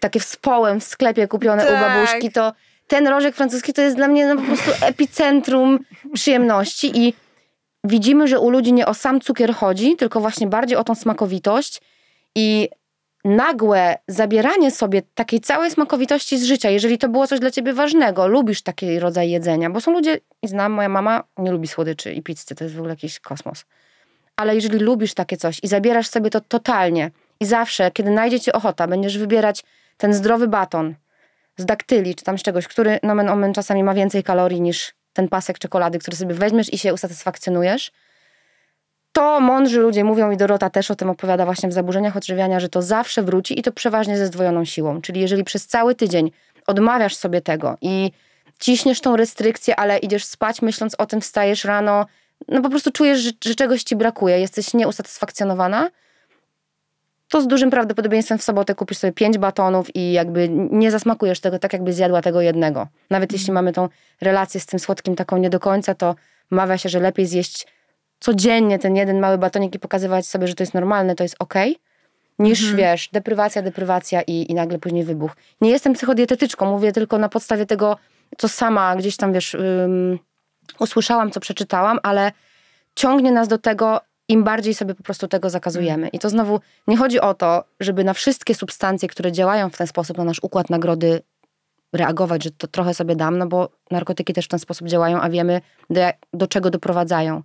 [0.00, 1.74] Takie wspołem w sklepie kupione Tak.
[1.74, 2.52] u babuszki, to
[2.86, 5.78] ten rożek francuski to jest dla mnie no, po prostu epicentrum
[6.14, 7.14] przyjemności i
[7.84, 11.80] widzimy, że u ludzi nie o sam cukier chodzi, tylko właśnie bardziej o tą smakowitość
[12.34, 12.68] i
[13.24, 18.26] nagłe zabieranie sobie takiej całej smakowitości z życia, jeżeli to było coś dla ciebie ważnego,
[18.26, 22.22] lubisz taki rodzaj jedzenia, bo są ludzie, i znam, moja mama nie lubi słodyczy i
[22.22, 23.64] pizzy, to jest w ogóle jakiś kosmos.
[24.36, 28.52] Ale jeżeli lubisz takie coś i zabierasz sobie to totalnie i zawsze, kiedy najdzie ci
[28.52, 29.64] ochota, będziesz wybierać
[29.96, 30.94] ten zdrowy baton
[31.56, 35.28] z daktyli, czy tam z czegoś, który nomen omen czasami ma więcej kalorii niż ten
[35.28, 37.92] pasek czekolady, który sobie weźmiesz i się usatysfakcjonujesz,
[39.12, 42.68] to mądrzy ludzie mówią i Dorota też o tym opowiada właśnie w zaburzeniach odżywiania, że
[42.68, 45.00] to zawsze wróci i to przeważnie ze zdwojoną siłą.
[45.00, 46.30] Czyli jeżeli przez cały tydzień
[46.66, 48.12] odmawiasz sobie tego i
[48.58, 52.06] ciśniesz tą restrykcję, ale idziesz spać myśląc o tym, wstajesz rano,
[52.48, 55.90] no po prostu czujesz, że, że czegoś ci brakuje, jesteś nieusatysfakcjonowana,
[57.32, 61.58] to z dużym prawdopodobieństwem w sobotę kupisz sobie pięć batonów i jakby nie zasmakujesz tego
[61.58, 62.88] tak, jakby zjadła tego jednego.
[63.10, 63.88] Nawet jeśli mamy tą
[64.20, 66.14] relację z tym słodkim taką nie do końca, to
[66.50, 67.66] mawia się, że lepiej zjeść
[68.20, 71.76] codziennie ten jeden mały batonik i pokazywać sobie, że to jest normalne, to jest okej,
[72.38, 75.36] niż wiesz, deprywacja, deprywacja i, i nagle później wybuch.
[75.60, 77.96] Nie jestem psychodietetyczką, mówię tylko na podstawie tego,
[78.38, 80.18] co sama gdzieś tam, wiesz, ym,
[80.78, 82.32] usłyszałam, co przeczytałam, ale
[82.94, 84.00] ciągnie nas do tego,
[84.32, 86.08] im bardziej sobie po prostu tego zakazujemy.
[86.08, 89.86] I to znowu nie chodzi o to, żeby na wszystkie substancje, które działają w ten
[89.86, 91.22] sposób na nasz układ nagrody
[91.92, 95.30] reagować, że to trochę sobie dam, no bo narkotyki też w ten sposób działają, a
[95.30, 96.00] wiemy do,
[96.32, 97.42] do czego doprowadzają.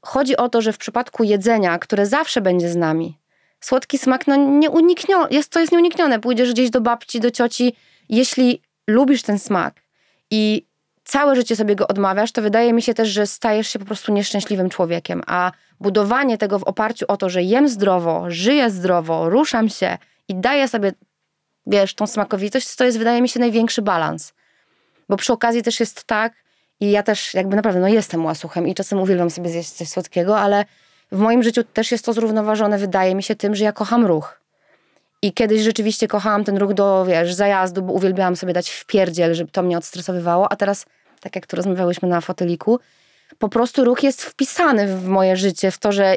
[0.00, 3.18] Chodzi o to, że w przypadku jedzenia, które zawsze będzie z nami,
[3.60, 6.20] słodki smak, no nieuniknione, jest, to jest nieuniknione.
[6.20, 7.76] Pójdziesz gdzieś do babci, do cioci,
[8.08, 9.74] jeśli lubisz ten smak
[10.30, 10.66] i
[11.06, 14.12] całe życie sobie go odmawiasz, to wydaje mi się też, że stajesz się po prostu
[14.12, 15.22] nieszczęśliwym człowiekiem.
[15.26, 20.34] A budowanie tego w oparciu o to, że jem zdrowo, żyję zdrowo, ruszam się i
[20.34, 20.92] daję sobie,
[21.66, 24.32] wiesz, tą smakowitość, to jest, wydaje mi się, największy balans.
[25.08, 26.32] Bo przy okazji też jest tak,
[26.80, 30.38] i ja też jakby naprawdę, no jestem łasuchem i czasem uwielbiam sobie zjeść coś słodkiego,
[30.38, 30.64] ale
[31.12, 34.40] w moim życiu też jest to zrównoważone, wydaje mi się, tym, że ja kocham ruch.
[35.22, 39.34] I kiedyś rzeczywiście kochałam ten ruch do, wiesz, zajazdu, bo uwielbiałam sobie dać w pierdziel,
[39.34, 40.86] żeby to mnie odstresowywało, a teraz,
[41.20, 42.80] tak jak tu rozmawiałyśmy na foteliku,
[43.38, 46.16] po prostu ruch jest wpisany w moje życie, w to, że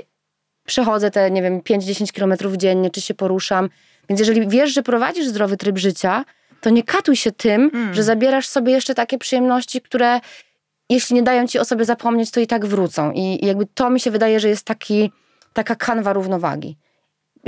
[0.65, 3.69] przechodzę te, nie wiem, 5-10 kilometrów dziennie, czy się poruszam.
[4.09, 6.25] Więc jeżeli wiesz, że prowadzisz zdrowy tryb życia,
[6.61, 10.19] to nie katuj się tym, że zabierasz sobie jeszcze takie przyjemności, które
[10.89, 13.11] jeśli nie dają ci o sobie zapomnieć, to i tak wrócą.
[13.11, 15.11] I, i jakby to mi się wydaje, że jest taki,
[15.53, 16.77] taka kanwa równowagi.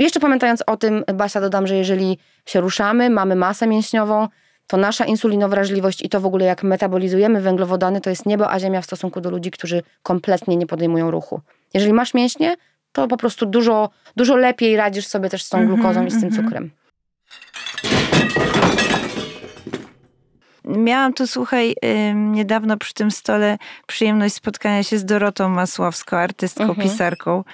[0.02, 4.28] Jeszcze pamiętając o tym, Basia, dodam, że jeżeli się ruszamy, mamy masę mięśniową,
[4.66, 8.80] to nasza insulinowrażliwość i to w ogóle jak metabolizujemy węglowodany, to jest niebo a ziemia
[8.80, 11.40] w stosunku do ludzi, którzy kompletnie nie podejmują ruchu.
[11.74, 12.56] Jeżeli masz mięśnie,
[12.92, 16.32] to po prostu dużo, dużo lepiej radzisz sobie też z tą glukozą i z tym
[16.32, 16.70] cukrem.
[20.64, 21.74] Miałam tu, słuchaj,
[22.14, 26.88] niedawno przy tym stole przyjemność spotkania się z Dorotą Masłowską, artystką, Mhm.
[26.88, 27.44] pisarką.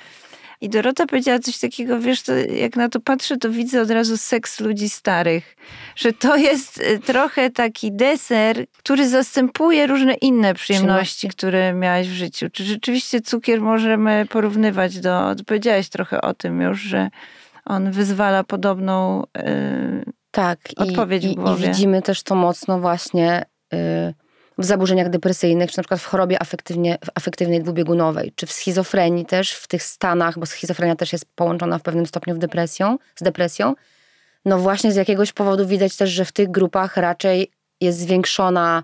[0.60, 4.16] I Dorota powiedziała coś takiego, wiesz, to jak na to patrzę, to widzę od razu
[4.16, 5.56] seks ludzi starych.
[5.96, 12.12] Że to jest y, trochę taki deser, który zastępuje różne inne przyjemności, które miałaś w
[12.12, 12.46] życiu.
[12.52, 15.34] Czy rzeczywiście cukier możemy porównywać do...
[15.46, 17.08] Powiedziałaś trochę o tym już, że
[17.64, 19.22] on wyzwala podobną...
[19.38, 21.68] y, Tak, i, Odpowiedź w i, i głowie.
[21.68, 23.44] widzimy też to mocno właśnie
[23.74, 24.14] y,
[24.58, 29.52] w zaburzeniach depresyjnych, czy na przykład w chorobie afektywnie, afektywnej dwubiegunowej, czy w schizofrenii też,
[29.52, 33.74] w tych stanach, bo schizofrenia też jest połączona w pewnym stopniu w depresją, z depresją.
[34.44, 38.82] No właśnie z jakiegoś powodu widać też, że w tych grupach raczej jest zwiększona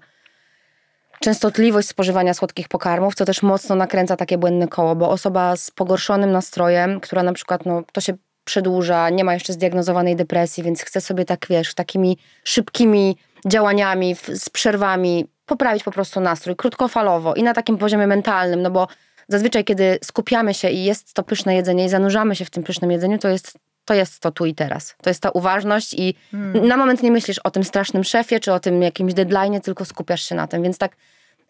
[1.20, 6.32] częstotliwość spożywania słodkich pokarmów, co też mocno nakręca takie błędne koło, bo osoba z pogorszonym
[6.32, 11.00] nastrojem, która na przykład, no to się przedłuża, nie ma jeszcze zdiagnozowanej depresji, więc chce
[11.00, 17.54] sobie tak, wiesz, takimi szybkimi działaniami, z przerwami poprawić po prostu nastrój, krótkofalowo i na
[17.54, 18.88] takim poziomie mentalnym, no bo
[19.28, 22.90] zazwyczaj, kiedy skupiamy się i jest to pyszne jedzenie i zanurzamy się w tym pysznym
[22.90, 24.94] jedzeniu, to jest to jest to tu i teraz.
[25.02, 26.14] To jest ta uważność i
[26.62, 30.22] na moment nie myślisz o tym strasznym szefie, czy o tym jakimś deadline, tylko skupiasz
[30.28, 30.62] się na tym.
[30.62, 30.96] Więc tak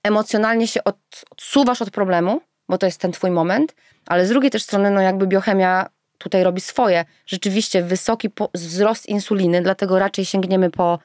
[0.03, 0.97] emocjonalnie się od,
[1.31, 3.75] odsuwasz od problemu, bo to jest ten twój moment,
[4.07, 5.87] ale z drugiej też strony, no jakby biochemia
[6.19, 7.05] tutaj robi swoje.
[7.27, 10.99] Rzeczywiście wysoki wzrost insuliny, dlatego raczej sięgniemy po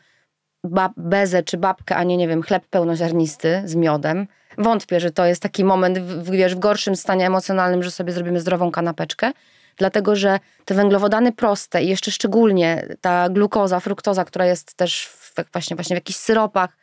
[0.63, 4.27] bab, bezę czy babkę, a nie, nie wiem, chleb pełnoziarnisty z miodem.
[4.57, 8.39] Wątpię, że to jest taki moment w, wiesz, w gorszym stanie emocjonalnym, że sobie zrobimy
[8.39, 9.31] zdrową kanapeczkę.
[9.77, 15.33] dlatego że te węglowodany proste i jeszcze szczególnie ta glukoza, fruktoza, która jest też w,
[15.53, 16.77] właśnie, właśnie w jakichś syropach,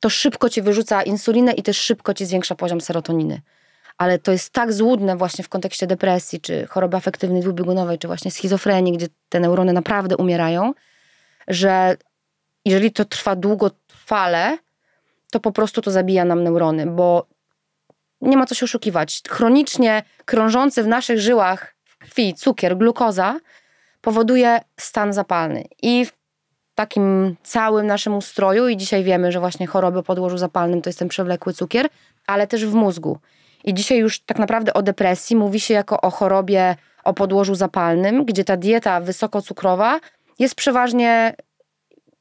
[0.00, 3.40] to szybko ci wyrzuca insulinę i też szybko ci zwiększa poziom serotoniny.
[3.98, 8.30] Ale to jest tak złudne właśnie w kontekście depresji, czy choroby afektywnej dwubiegunowej, czy właśnie
[8.30, 10.74] schizofrenii, gdzie te neurony naprawdę umierają,
[11.48, 11.96] że
[12.64, 14.58] jeżeli to trwa długotrwale,
[15.30, 17.26] to po prostu to zabija nam neurony, bo
[18.20, 19.22] nie ma co się oszukiwać.
[19.28, 23.40] Chronicznie krążący w naszych żyłach krwi cukier, glukoza
[24.00, 25.64] powoduje stan zapalny.
[25.82, 26.12] I w
[26.74, 31.08] takim całym naszym ustroju, i dzisiaj wiemy, że właśnie choroby podłożu zapalnym to jest ten
[31.08, 31.88] przewlekły cukier,
[32.26, 33.18] ale też w mózgu.
[33.64, 38.24] I dzisiaj już tak naprawdę o depresji mówi się jako o chorobie o podłożu zapalnym,
[38.24, 40.00] gdzie ta dieta wysokocukrowa
[40.38, 41.34] jest przeważnie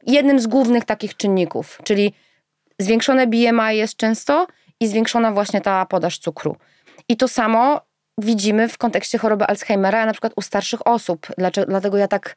[0.08, 2.14] jednym z głównych takich czynników, czyli
[2.80, 4.48] zwiększone BMI jest często
[4.80, 6.56] i zwiększona właśnie ta podaż cukru.
[7.10, 7.82] I to samo
[8.18, 11.28] widzimy w kontekście choroby Alzheimera, na przykład u starszych osób.
[11.38, 12.36] Dlaczego, dlatego ja tak,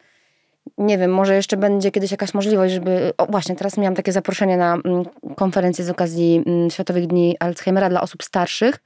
[0.79, 3.13] nie wiem, może jeszcze będzie kiedyś jakaś możliwość, żeby.
[3.19, 5.05] O, właśnie, teraz miałam takie zaproszenie na mm,
[5.37, 8.79] konferencję z okazji mm, Światowych Dni Alzheimera dla osób starszych,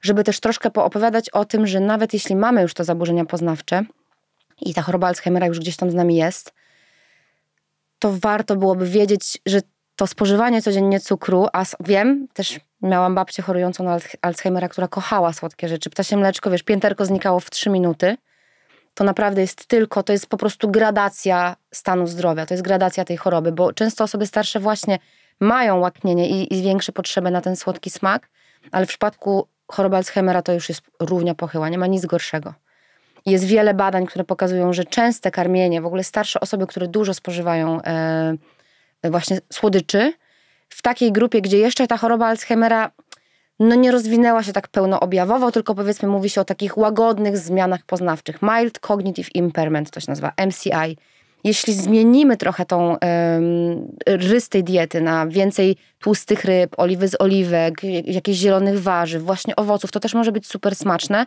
[0.00, 3.84] żeby też troszkę poopowiadać o tym, że nawet jeśli mamy już to zaburzenia poznawcze
[4.60, 6.52] i ta choroba Alzheimera już gdzieś tam z nami jest,
[8.02, 9.60] to warto byłoby wiedzieć, że
[9.96, 15.68] to spożywanie codziennie cukru, a wiem, też miałam babcię chorującą na Alzheimera, która kochała słodkie
[15.68, 15.90] rzeczy.
[15.90, 18.16] Ptasie mleczko, wiesz, pięterko znikało w trzy minuty.
[18.94, 23.16] To naprawdę jest tylko, to jest po prostu gradacja stanu zdrowia, to jest gradacja tej
[23.16, 24.98] choroby, bo często osoby starsze właśnie
[25.40, 28.28] mają łaknienie i, i większe potrzeby na ten słodki smak,
[28.72, 32.54] ale w przypadku choroby Alzheimera to już jest równia pochyła, nie ma nic gorszego.
[33.26, 37.82] Jest wiele badań, które pokazują, że częste karmienie, w ogóle starsze osoby, które dużo spożywają
[37.82, 38.36] e,
[39.04, 40.12] właśnie słodyczy,
[40.68, 42.90] w takiej grupie, gdzie jeszcze ta choroba Alzheimera
[43.60, 48.38] no nie rozwinęła się tak pełnoobjawowo, tylko powiedzmy mówi się o takich łagodnych zmianach poznawczych.
[48.42, 50.96] Mild Cognitive Impairment to się nazywa, MCI.
[51.44, 52.98] Jeśli zmienimy trochę tą um,
[54.06, 59.92] rys tej diety na więcej tłustych ryb, oliwy z oliwek, jakichś zielonych warzyw, właśnie owoców,
[59.92, 61.26] to też może być super smaczne.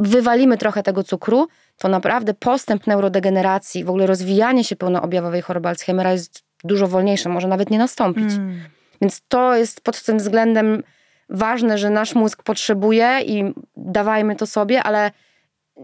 [0.00, 6.12] Wywalimy trochę tego cukru, to naprawdę postęp neurodegeneracji, w ogóle rozwijanie się pełnoobjawowej choroby Alzheimera
[6.12, 8.32] jest dużo wolniejsze, może nawet nie nastąpić.
[8.32, 8.60] Mm.
[9.00, 10.82] Więc to jest pod tym względem
[11.28, 15.10] ważne, że nasz mózg potrzebuje i dawajmy to sobie, ale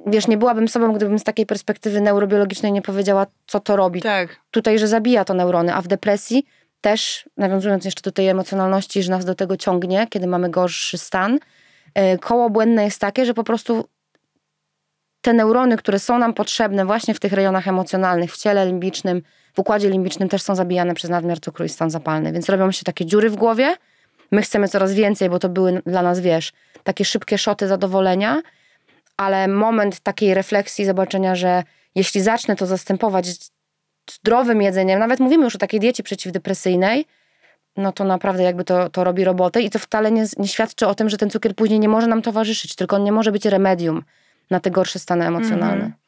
[0.06, 4.02] wiesz, nie byłabym sobą, gdybym z takiej perspektywy neurobiologicznej nie powiedziała, co to robi.
[4.02, 4.36] Tak.
[4.50, 6.46] Tutaj, że zabija to neurony, a w depresji
[6.80, 11.38] też, nawiązując jeszcze do tej emocjonalności, że nas do tego ciągnie, kiedy mamy gorszy stan,
[11.94, 13.84] e, koło błędne jest takie, że po prostu
[15.26, 19.22] te neurony, które są nam potrzebne właśnie w tych rejonach emocjonalnych, w ciele limbicznym,
[19.54, 22.32] w układzie limbicznym też są zabijane przez nadmiar cukru i stan zapalny.
[22.32, 23.76] Więc robią się takie dziury w głowie.
[24.30, 26.52] My chcemy coraz więcej, bo to były dla nas, wiesz,
[26.84, 28.42] takie szybkie szoty zadowolenia,
[29.16, 31.62] ale moment takiej refleksji, zobaczenia, że
[31.94, 33.26] jeśli zacznę to zastępować
[34.10, 37.04] zdrowym jedzeniem, nawet mówimy już o takiej diecie przeciwdepresyjnej,
[37.76, 40.94] no to naprawdę jakby to, to robi robotę i to wcale nie, nie świadczy o
[40.94, 44.02] tym, że ten cukier później nie może nam towarzyszyć, tylko on nie może być remedium
[44.50, 45.84] na te gorsze stany emocjonalne.
[45.84, 46.06] -hmm.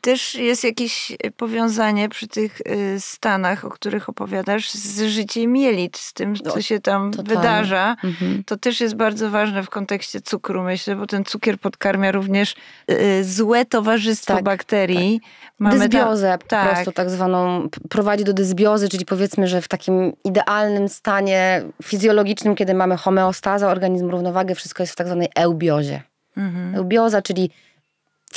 [0.00, 6.12] Też jest jakieś powiązanie przy tych y, stanach, o których opowiadasz, z życiem jelit, z
[6.12, 7.96] tym, co się tam wydarza.
[8.04, 8.44] Mhm.
[8.44, 12.54] To też jest bardzo ważne w kontekście cukru, myślę, bo ten cukier podkarmia również
[12.90, 15.20] y, złe towarzystwo tak, bakterii.
[15.20, 15.30] Tak.
[15.58, 16.74] Mamy dysbiozę po tak.
[16.74, 22.74] prostu tak zwaną, prowadzi do dysbiozy, czyli powiedzmy, że w takim idealnym stanie fizjologicznym, kiedy
[22.74, 26.02] mamy homeostazę, organizm równowagę, wszystko jest w tak zwanej eubiozie.
[26.36, 26.74] Mhm.
[26.74, 27.50] Eubioza, czyli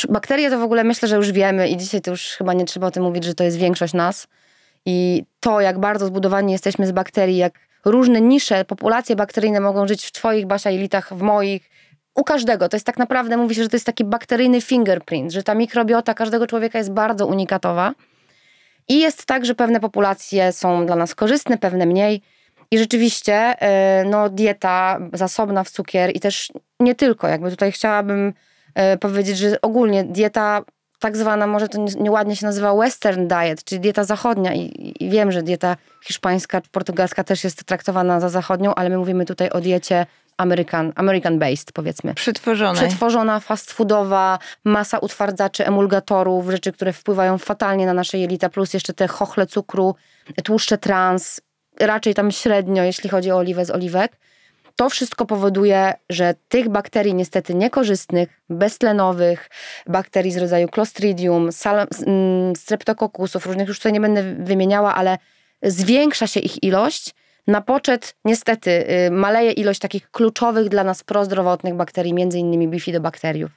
[0.06, 2.88] Bakterie to w ogóle myślę, że już wiemy i dzisiaj to już chyba nie trzeba
[2.88, 4.28] o tym mówić, że to jest większość nas.
[4.86, 7.54] I to, jak bardzo zbudowani jesteśmy z bakterii, jak
[7.86, 10.70] różne nisze, populacje bakteryjne mogą żyć w twoich Basia
[11.12, 11.70] w moich,
[12.16, 12.70] u każdego.
[12.70, 16.14] To jest tak naprawdę, mówi się, że to jest taki bakteryjny fingerprint, że ta mikrobiota
[16.14, 17.94] każdego człowieka jest bardzo unikatowa.
[18.88, 22.22] I jest tak, że pewne populacje są dla nas korzystne, pewne mniej.
[22.72, 27.28] I rzeczywiście, e, no, dieta zasobna w cukier i też nie tylko.
[27.28, 28.34] Jakby tutaj chciałabym
[29.00, 30.62] powiedzieć, że ogólnie dieta
[31.00, 35.32] tak zwana, może to nieładnie się nazywa western diet, czyli dieta zachodnia I, i wiem,
[35.32, 40.06] że dieta hiszpańska, portugalska też jest traktowana za zachodnią, ale my mówimy tutaj o diecie
[40.38, 42.14] American, American based powiedzmy.
[42.14, 42.74] Przetworzona.
[42.74, 48.94] Przetworzona, fast foodowa, masa utwardzaczy, emulgatorów, rzeczy, które wpływają fatalnie na nasze jelita, plus jeszcze
[48.94, 49.96] te chochle cukru,
[50.44, 51.42] tłuszcze trans,
[51.80, 54.18] raczej tam średnio, jeśli chodzi o oliwę z oliwek
[54.78, 59.50] to wszystko powoduje, że tych bakterii niestety niekorzystnych, beztlenowych,
[59.88, 65.18] bakterii z rodzaju Clostridium, mm, streptokokusów, różnych już tutaj nie będę wymieniała, ale
[65.64, 67.16] zwiększa się ich ilość.
[67.48, 68.72] Na poczet niestety
[69.08, 73.52] y, maleje ilość takich kluczowych dla nas prozdrowotnych bakterii, między innymi bifidobakteriów.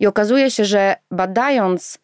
[0.00, 1.98] I okazuje się, że badając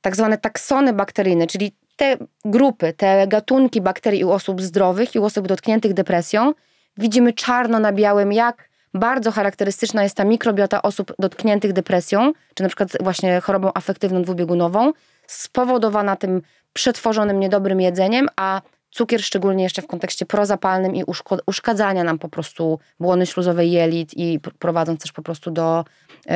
[0.00, 5.24] tak zwane taksony bakteryjne, czyli te grupy, te gatunki bakterii u osób zdrowych i u
[5.24, 6.52] osób dotkniętych depresją,
[6.96, 12.68] widzimy czarno na białym, jak bardzo charakterystyczna jest ta mikrobiota osób dotkniętych depresją, czy na
[12.68, 14.92] przykład właśnie chorobą afektywną dwubiegunową,
[15.26, 21.04] spowodowana tym przetworzonym niedobrym jedzeniem, a cukier szczególnie jeszcze w kontekście prozapalnym i
[21.46, 25.84] uszkadzania nam po prostu błony śluzowej jelit i prowadząc też po prostu do,
[26.26, 26.32] yy,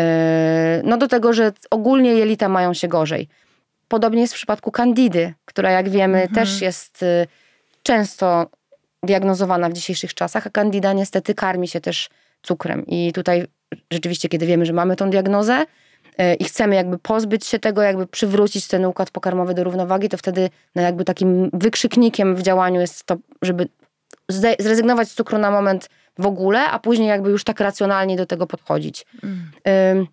[0.84, 3.28] no do tego, że ogólnie jelita mają się gorzej.
[3.88, 6.34] Podobnie jest w przypadku kandidy, która jak wiemy mhm.
[6.34, 7.26] też jest y,
[7.82, 8.46] często
[9.02, 12.08] diagnozowana w dzisiejszych czasach, a kandida niestety karmi się też
[12.42, 12.86] cukrem.
[12.86, 13.46] I tutaj
[13.92, 15.66] rzeczywiście, kiedy wiemy, że mamy tą diagnozę
[16.20, 20.16] y, i chcemy jakby pozbyć się tego, jakby przywrócić ten układ pokarmowy do równowagi, to
[20.16, 23.68] wtedy no jakby takim wykrzyknikiem w działaniu jest to, żeby
[24.58, 28.46] zrezygnować z cukru na moment w ogóle, a później jakby już tak racjonalnie do tego
[28.46, 29.06] podchodzić.
[29.22, 30.06] Mm.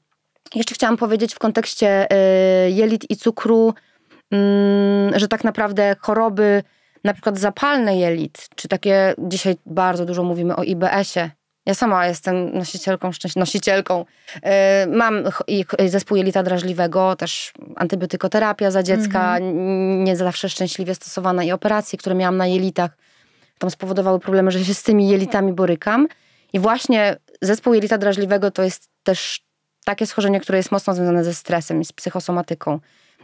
[0.56, 2.08] Jeszcze chciałam powiedzieć w kontekście
[2.67, 3.74] y, jelit i cukru,
[4.32, 6.63] mm, że tak naprawdę choroby,
[7.06, 11.32] na przykład zapalne jelit, czy takie, dzisiaj bardzo dużo mówimy o IBS-ie.
[11.65, 14.06] Ja sama jestem nosicielką, nosicielką.
[14.36, 14.41] Y,
[14.88, 15.24] mam
[15.86, 20.04] zespół jelita drażliwego, też antybiotykoterapia za dziecka, mhm.
[20.04, 22.98] nie zawsze szczęśliwie stosowana i operacje, które miałam na jelitach,
[23.58, 26.08] tam spowodowały problemy, że się z tymi jelitami borykam.
[26.54, 29.46] I właśnie zespół jelita drażliwego to jest też
[29.86, 32.80] takie schorzenie, które jest mocno związane ze stresem i z psychosomatyką.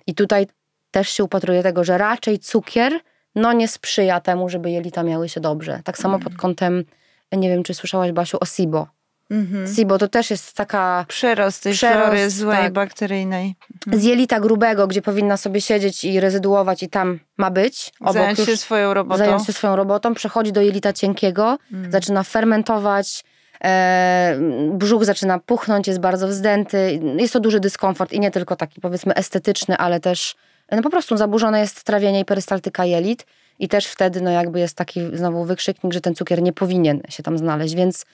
[0.07, 0.47] I tutaj
[0.91, 2.99] też się upatruje tego, że raczej cukier
[3.35, 5.81] no nie sprzyja temu, żeby jelita miały się dobrze.
[5.83, 6.83] Tak samo pod kątem,
[7.31, 8.87] nie wiem, czy słyszałaś, Basiu, o SIBO.
[9.31, 9.75] Mhm.
[9.75, 11.05] SIBO to też jest taka...
[11.07, 13.55] Przerost tej przerost, flory złej tak, bakteryjnej.
[13.87, 14.01] Mhm.
[14.01, 17.93] Z jelita grubego, gdzie powinna sobie siedzieć i rezyduować i tam ma być.
[17.99, 19.17] Obok zająć się swoją robotą.
[19.17, 20.13] Zająć się swoją robotą.
[20.13, 21.91] Przechodzi do jelita cienkiego, mhm.
[21.91, 23.23] zaczyna fermentować,
[23.63, 24.37] e,
[24.73, 26.99] brzuch zaczyna puchnąć, jest bardzo wzdęty.
[27.17, 30.35] Jest to duży dyskomfort i nie tylko taki powiedzmy estetyczny, ale też
[30.75, 33.25] no po prostu zaburzone jest trawienie i perystaltyka jelit
[33.59, 37.23] i też wtedy no jakby jest taki znowu wykrzyknik, że ten cukier nie powinien się
[37.23, 38.05] tam znaleźć, więc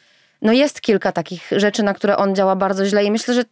[0.41, 3.43] no jest kilka takich rzeczy, na które on działa bardzo źle i myślę, że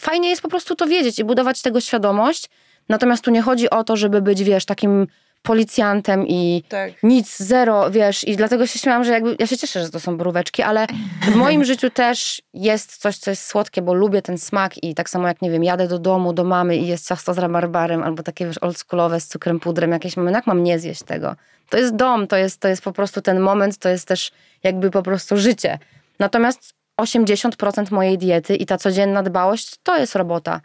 [0.00, 2.50] fajnie jest po prostu to wiedzieć i budować tego świadomość,
[2.88, 5.06] natomiast tu nie chodzi o to, żeby być, wiesz, takim
[5.48, 6.92] policjantem i tak.
[7.02, 10.16] nic, zero, wiesz, i dlatego się śmiałam, że jakby, ja się cieszę, że to są
[10.16, 10.86] boróweczki, ale
[11.22, 15.10] w moim życiu też jest coś, co jest słodkie, bo lubię ten smak i tak
[15.10, 18.22] samo jak, nie wiem, jadę do domu, do mamy i jest ciasto z rabarbarem albo
[18.22, 21.36] takie, wiesz, oldschoolowe z cukrem, pudrem, jakieś mamy, jak mam nie zjeść tego?
[21.70, 24.30] To jest dom, to jest, to jest po prostu ten moment, to jest też
[24.62, 25.78] jakby po prostu życie.
[26.18, 30.60] Natomiast 80% mojej diety i ta codzienna dbałość to jest robota.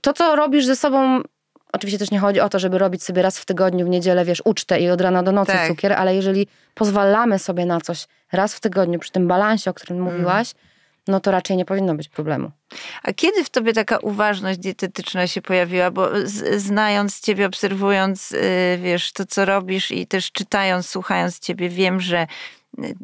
[0.00, 1.22] To, co robisz ze sobą
[1.74, 4.42] Oczywiście też nie chodzi o to, żeby robić sobie raz w tygodniu w niedzielę, wiesz,
[4.44, 5.68] ucztę i od rana do nocy tak.
[5.68, 9.98] cukier, ale jeżeli pozwalamy sobie na coś raz w tygodniu przy tym balansie, o którym
[9.98, 10.12] mm.
[10.12, 10.54] mówiłaś,
[11.08, 12.50] no to raczej nie powinno być problemu.
[13.02, 15.90] A kiedy w tobie taka uważność dietetyczna się pojawiła?
[15.90, 16.08] Bo
[16.56, 22.26] znając ciebie, obserwując, yy, wiesz, to co robisz i też czytając, słuchając ciebie, wiem, że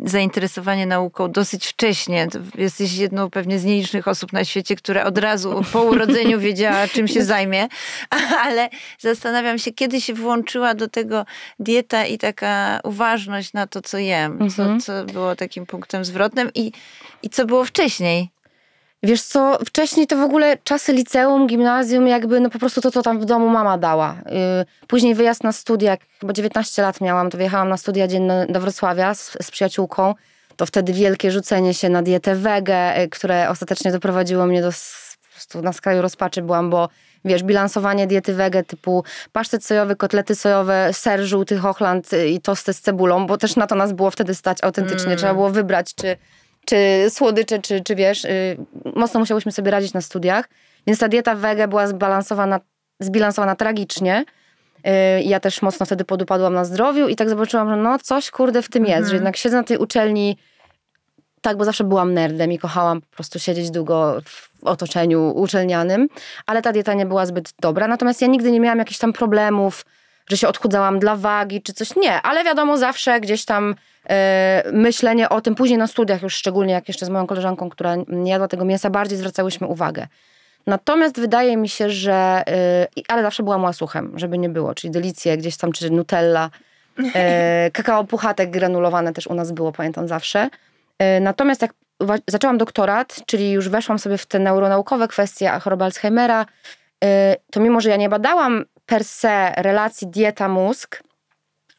[0.04, 2.28] zainteresowanie nauką dosyć wcześnie.
[2.58, 7.08] Jesteś jedną pewnie z nielicznych osób na świecie, która od razu po urodzeniu wiedziała, czym
[7.08, 7.68] się zajmie,
[8.44, 11.26] ale zastanawiam się, kiedy się włączyła do tego
[11.58, 14.80] dieta i taka uważność na to, co jem, co, mhm.
[14.80, 16.72] co było takim punktem zwrotnym i,
[17.22, 18.30] i co było wcześniej.
[19.02, 23.02] Wiesz co, wcześniej to w ogóle czasy liceum, gimnazjum, jakby no po prostu to, co
[23.02, 24.16] tam w domu mama dała.
[24.82, 28.60] Y, później wyjazd na studia, chyba 19 lat miałam, to wyjechałam na studia dzienne do
[28.60, 30.14] Wrocławia z, z przyjaciółką.
[30.56, 34.72] To wtedy wielkie rzucenie się na dietę wege, y, które ostatecznie doprowadziło mnie do
[35.40, 36.88] prostu na skraju rozpaczy byłam, bo
[37.24, 42.72] wiesz, bilansowanie diety wege typu pasztet sojowy, kotlety sojowe, ser żółty Hochland y, i tosty
[42.72, 45.06] z cebulą, bo też na to nas było wtedy stać autentycznie.
[45.06, 45.18] Mm.
[45.18, 46.16] Trzeba było wybrać, czy
[46.66, 48.56] czy słodycze, czy, czy wiesz, yy,
[48.96, 50.48] mocno musiałyśmy sobie radzić na studiach,
[50.86, 52.60] więc ta dieta wege była zbalansowana,
[53.00, 54.24] zbilansowana tragicznie.
[54.84, 58.62] Yy, ja też mocno wtedy podupadłam na zdrowiu i tak zobaczyłam, że no coś kurde
[58.62, 59.14] w tym jest, że mhm.
[59.14, 60.36] jednak siedzę na tej uczelni,
[61.40, 66.08] tak, bo zawsze byłam nerdem i kochałam po prostu siedzieć długo w otoczeniu uczelnianym,
[66.46, 67.88] ale ta dieta nie była zbyt dobra.
[67.88, 69.84] Natomiast ja nigdy nie miałam jakichś tam problemów,
[70.30, 71.96] że się odchudzałam dla wagi czy coś.
[71.96, 73.74] Nie, ale wiadomo, zawsze gdzieś tam
[74.72, 78.30] myślenie o tym, później na studiach już szczególnie, jak jeszcze z moją koleżanką, która nie
[78.30, 80.06] jadła tego mięsa, bardziej zwracałyśmy uwagę.
[80.66, 82.42] Natomiast wydaje mi się, że,
[82.96, 86.50] yy, ale zawsze byłam łasuchem, żeby nie było, czyli delicje gdzieś tam, czy nutella,
[86.98, 87.12] yy,
[87.72, 90.48] kakao puchatek granulowane też u nas było, pamiętam zawsze.
[91.20, 91.74] Natomiast jak
[92.28, 96.46] zaczęłam doktorat, czyli już weszłam sobie w te neuronaukowe kwestie choroby Alzheimera,
[97.50, 101.02] to mimo, że ja nie badałam per se relacji dieta-mózg,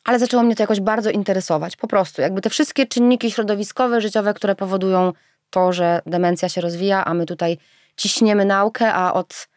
[0.04, 1.76] ale zaczęło mnie to jakoś bardzo interesować.
[1.76, 5.14] Po prostu, jakby te wszystkie czynniki środowiskowe, życiowe, które powodują
[5.50, 7.58] to, że demencja się rozwija, a my tutaj
[7.98, 9.48] ciśniemy naukę, a od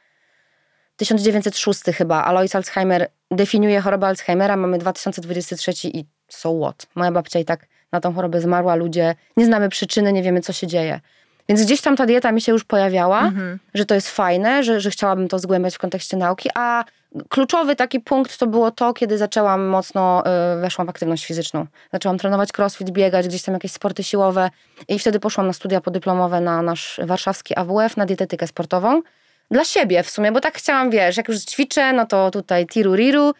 [0.97, 6.87] 1906 chyba Alois Alzheimer definiuje chorobę Alzheimera, mamy 2023 i so what?
[6.95, 10.53] Moja babcia i tak na tą chorobę zmarła, ludzie nie znamy przyczyny, nie wiemy co
[10.53, 11.01] się dzieje.
[11.49, 13.59] Więc gdzieś tam ta dieta mi się już pojawiała, mhm.
[13.75, 16.85] że to jest fajne, że, że chciałabym to zgłębiać w kontekście nauki, a
[17.29, 20.23] kluczowy taki punkt to było to, kiedy zaczęłam mocno,
[20.57, 21.67] y, weszłam w aktywność fizyczną.
[21.93, 24.51] Zaczęłam trenować crossfit, biegać, gdzieś tam jakieś sporty siłowe
[24.89, 29.03] i wtedy poszłam na studia podyplomowe na nasz warszawski AWF, na dietetykę sportową.
[29.51, 32.95] Dla siebie w sumie, bo tak chciałam, wiesz, jak już ćwiczę, no to tutaj tiru
[32.95, 33.33] riru.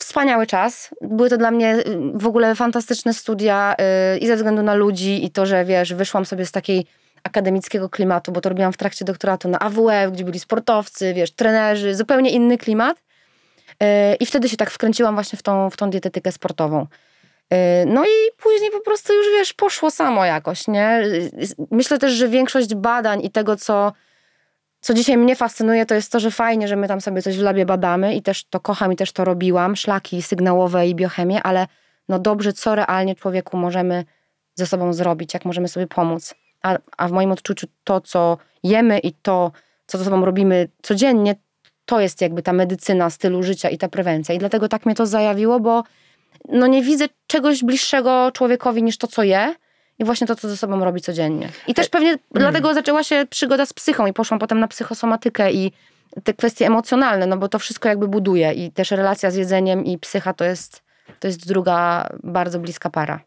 [0.00, 0.90] Wspaniały czas.
[1.00, 1.84] Były to dla mnie y,
[2.14, 3.74] w ogóle fantastyczne studia
[4.12, 6.86] yy, i ze względu na ludzi i to, że wiesz, wyszłam sobie z takiej
[7.26, 11.94] akademickiego klimatu, bo to robiłam w trakcie doktoratu na AWF, gdzie byli sportowcy, wiesz, trenerzy,
[11.94, 13.02] zupełnie inny klimat.
[13.82, 16.86] E, I wtedy się tak wkręciłam właśnie w tą, w tą dietetykę sportową.
[17.50, 21.02] E, no i później po prostu już wiesz, poszło samo jakoś, nie?
[21.70, 23.92] Myślę też, że większość badań i tego, co,
[24.80, 27.42] co dzisiaj mnie fascynuje, to jest to, że fajnie, że my tam sobie coś w
[27.42, 31.66] labie badamy i też to kocham i też to robiłam, szlaki sygnałowe i biochemię, ale
[32.08, 34.04] no dobrze, co realnie człowieku możemy
[34.54, 36.34] ze sobą zrobić, jak możemy sobie pomóc
[36.66, 39.52] a, a w moim odczuciu to, co jemy i to,
[39.86, 41.34] co ze sobą robimy codziennie,
[41.86, 44.34] to jest jakby ta medycyna stylu życia i ta prewencja.
[44.34, 45.82] I dlatego tak mnie to zajawiło, bo
[46.48, 49.54] no nie widzę czegoś bliższego człowiekowi niż to, co je.
[49.98, 51.48] I właśnie to, co ze sobą robi codziennie.
[51.66, 52.20] I też pewnie mm.
[52.32, 55.72] dlatego zaczęła się przygoda z psychą i poszłam potem na psychosomatykę i
[56.24, 59.98] te kwestie emocjonalne, no bo to wszystko jakby buduje i też relacja z jedzeniem i
[59.98, 60.82] psycha to jest,
[61.20, 63.20] to jest druga bardzo bliska para.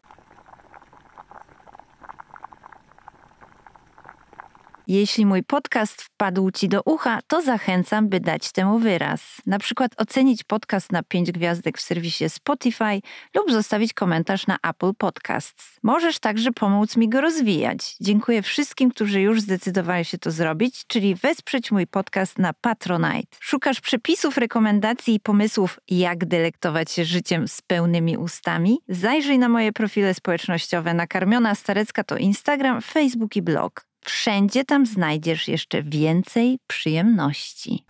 [4.90, 9.36] Jeśli mój podcast wpadł Ci do ucha, to zachęcam, by dać temu wyraz.
[9.46, 13.00] Na przykład ocenić podcast na 5 gwiazdek w serwisie Spotify
[13.36, 15.78] lub zostawić komentarz na Apple Podcasts.
[15.82, 17.96] Możesz także pomóc mi go rozwijać.
[18.00, 23.36] Dziękuję wszystkim, którzy już zdecydowali się to zrobić, czyli wesprzeć mój podcast na Patronite.
[23.40, 28.78] Szukasz przepisów, rekomendacji i pomysłów, jak delektować się życiem z pełnymi ustami?
[28.88, 30.94] Zajrzyj na moje profile społecznościowe.
[30.94, 33.89] Nakarmiona Starecka to Instagram, Facebook i blog.
[34.04, 37.84] Wszędzie tam znajdziesz jeszcze więcej przyjemności.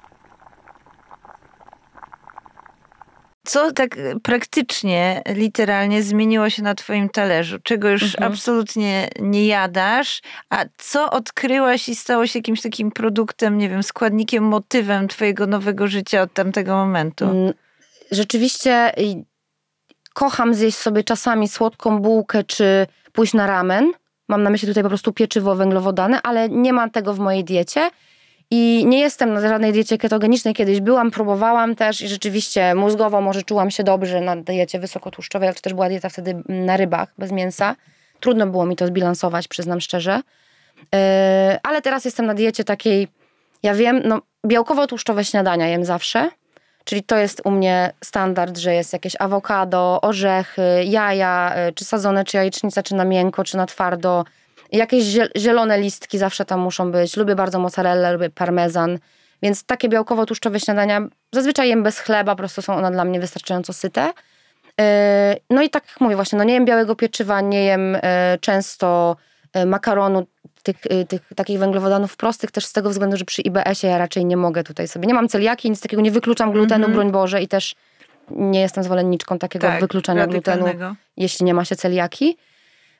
[3.51, 7.59] Co tak praktycznie, literalnie zmieniło się na Twoim talerzu?
[7.63, 8.33] Czego już mhm.
[8.33, 14.45] absolutnie nie jadasz, a co odkryłaś i stało się jakimś takim produktem, nie wiem, składnikiem,
[14.45, 17.25] motywem Twojego nowego życia od tamtego momentu?
[17.25, 17.53] Mm,
[18.11, 18.93] rzeczywiście
[20.15, 23.93] kocham zjeść sobie czasami słodką bułkę czy pójść na ramen.
[24.31, 27.91] Mam na myśli tutaj po prostu pieczywo węglowodane, ale nie mam tego w mojej diecie.
[28.51, 30.55] I nie jestem na żadnej diecie ketogenicznej.
[30.55, 35.55] Kiedyś byłam, próbowałam też i rzeczywiście mózgowo może czułam się dobrze na diecie wysokotłuszczowej, ale
[35.55, 37.77] to też była dieta wtedy na rybach, bez mięsa.
[38.21, 40.21] Trudno było mi to zbilansować, przyznam szczerze.
[40.77, 40.89] Yy,
[41.63, 43.09] ale teraz jestem na diecie takiej,
[43.63, 46.31] ja wiem, no białkowo-tłuszczowe śniadania jem zawsze.
[46.91, 52.25] Czyli to jest u mnie standard, że jest jakieś awokado, orzechy, jaja, y, czy sadzone,
[52.25, 54.25] czy jajecznica, czy na miękko, czy na twardo.
[54.73, 55.05] Jakieś
[55.37, 57.17] zielone listki zawsze tam muszą być.
[57.17, 58.99] Lubię bardzo mozzarella, lubię parmezan.
[59.43, 61.01] Więc takie białkowo-tłuszczowe śniadania
[61.33, 64.13] zazwyczaj jem bez chleba, po prostu są one dla mnie wystarczająco syte.
[64.81, 64.85] Y,
[65.51, 68.01] no i tak jak mówię właśnie, no nie jem białego pieczywa, nie jem y,
[68.41, 69.17] często
[69.67, 70.27] makaronu
[70.63, 74.25] tych, y, tych takich węglowodanów prostych też z tego względu, że przy IBS-ie ja raczej
[74.25, 75.07] nie mogę tutaj sobie.
[75.07, 76.95] Nie mam celiaki, nic takiego, nie wykluczam glutenu, mm -hmm.
[76.95, 77.75] broń Boże i też
[78.31, 80.67] nie jestem zwolenniczką takiego tak, wykluczania glutenu,
[81.17, 82.37] jeśli nie ma się celiaki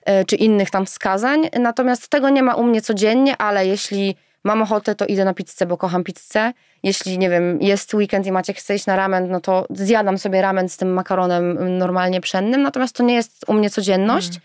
[0.09, 1.49] y, czy innych tam wskazań.
[1.61, 5.67] Natomiast tego nie ma u mnie codziennie, ale jeśli mam ochotę, to idę na pizzę,
[5.67, 6.53] bo kocham pizzę.
[6.83, 10.43] Jeśli, nie wiem, jest weekend i Maciek chce iść na ramen, no to zjadam sobie
[10.43, 14.29] ramen z tym makaronem normalnie pszennym, natomiast to nie jest u mnie codzienność.
[14.29, 14.41] Mm.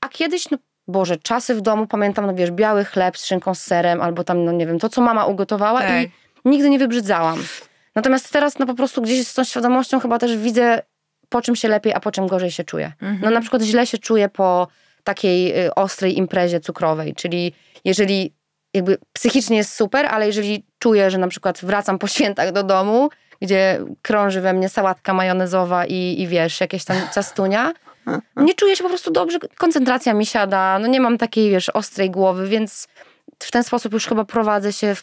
[0.00, 0.58] A kiedyś, no
[0.88, 4.44] Boże, czasy w domu, pamiętam, no wiesz, biały chleb z szynką z serem, albo tam,
[4.44, 6.02] no nie wiem, to, co mama ugotowała tak.
[6.02, 6.10] i
[6.44, 7.44] nigdy nie wybrzydzałam.
[7.94, 10.82] Natomiast teraz, no po prostu gdzieś z tą świadomością chyba też widzę,
[11.28, 12.92] po czym się lepiej, a po czym gorzej się czuję.
[13.02, 13.20] Mhm.
[13.22, 14.68] No na przykład źle się czuję po
[15.04, 17.52] takiej y, ostrej imprezie cukrowej, czyli
[17.84, 18.32] jeżeli
[18.74, 23.08] jakby psychicznie jest super, ale jeżeli czuję, że na przykład wracam po świętach do domu,
[23.42, 27.72] gdzie krąży we mnie sałatka majonezowa i, i wiesz, jakieś tam castunia,
[28.36, 32.10] nie czuję się po prostu dobrze, koncentracja mi siada, no nie mam takiej, wiesz, ostrej
[32.10, 32.88] głowy, więc
[33.38, 34.94] w ten sposób już chyba prowadzę się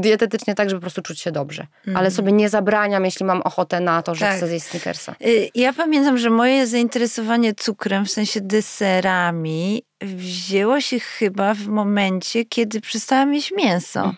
[0.00, 1.66] dietetycznie tak, żeby po prostu czuć się dobrze.
[1.86, 1.96] Mm.
[1.96, 4.36] Ale sobie nie zabraniam, jeśli mam ochotę na to, że tak.
[4.36, 5.14] chcę zjeść Snickersa.
[5.26, 12.44] Y, ja pamiętam, że moje zainteresowanie cukrem, w sensie deserami, wzięło się chyba w momencie,
[12.44, 14.00] kiedy przestałam jeść mięso.
[14.00, 14.16] Mm.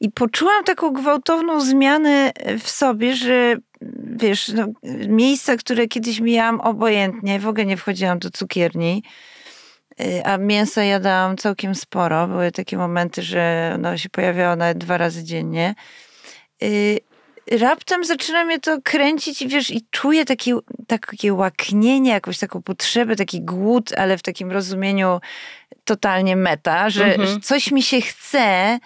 [0.00, 3.56] I poczułam taką gwałtowną zmianę w sobie, że
[4.16, 4.66] wiesz, no,
[5.08, 9.02] miejsca, które kiedyś mijałam obojętnie, w ogóle nie wchodziłam do cukierni,
[10.00, 12.28] Y, a mięsa jadałam całkiem sporo.
[12.28, 15.74] Były takie momenty, że ono się pojawiało nawet dwa razy dziennie.
[16.62, 17.00] Y,
[17.50, 20.56] raptem zaczyna mnie to kręcić, wiesz, i czuję takie,
[20.86, 25.20] takie łaknienie, jakąś taką potrzebę, taki głód, ale w takim rozumieniu
[25.84, 27.28] totalnie meta, że, Mhm.
[27.28, 28.78] że coś mi się chce,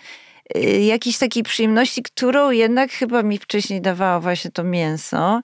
[0.86, 5.40] jakiejś takiej przyjemności, którą jednak chyba mi wcześniej dawało właśnie to mięso.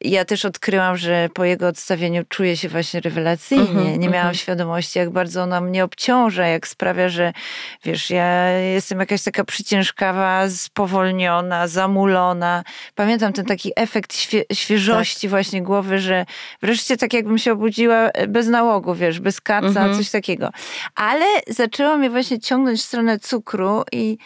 [0.00, 3.64] Ja też odkryłam, że po jego odstawieniu czuję się właśnie rewelacyjnie.
[3.68, 4.34] Mhm, Nie miałam mhm.
[4.34, 7.32] świadomości, jak bardzo ona mnie obciąża, jak sprawia, że
[7.84, 12.64] wiesz, ja jestem jakaś taka przyciężkawa, spowolniona, zamulona.
[12.94, 15.30] Pamiętam ten taki efekt świe świeżości Tak.
[15.30, 16.26] właśnie głowy, że
[16.62, 19.96] wreszcie tak jakbym się obudziła bez nałogu, wiesz, bez kaca, Mhm.
[19.96, 20.50] coś takiego.
[20.94, 24.18] Ale zaczęło mnie właśnie ciągnąć w stronę cukru i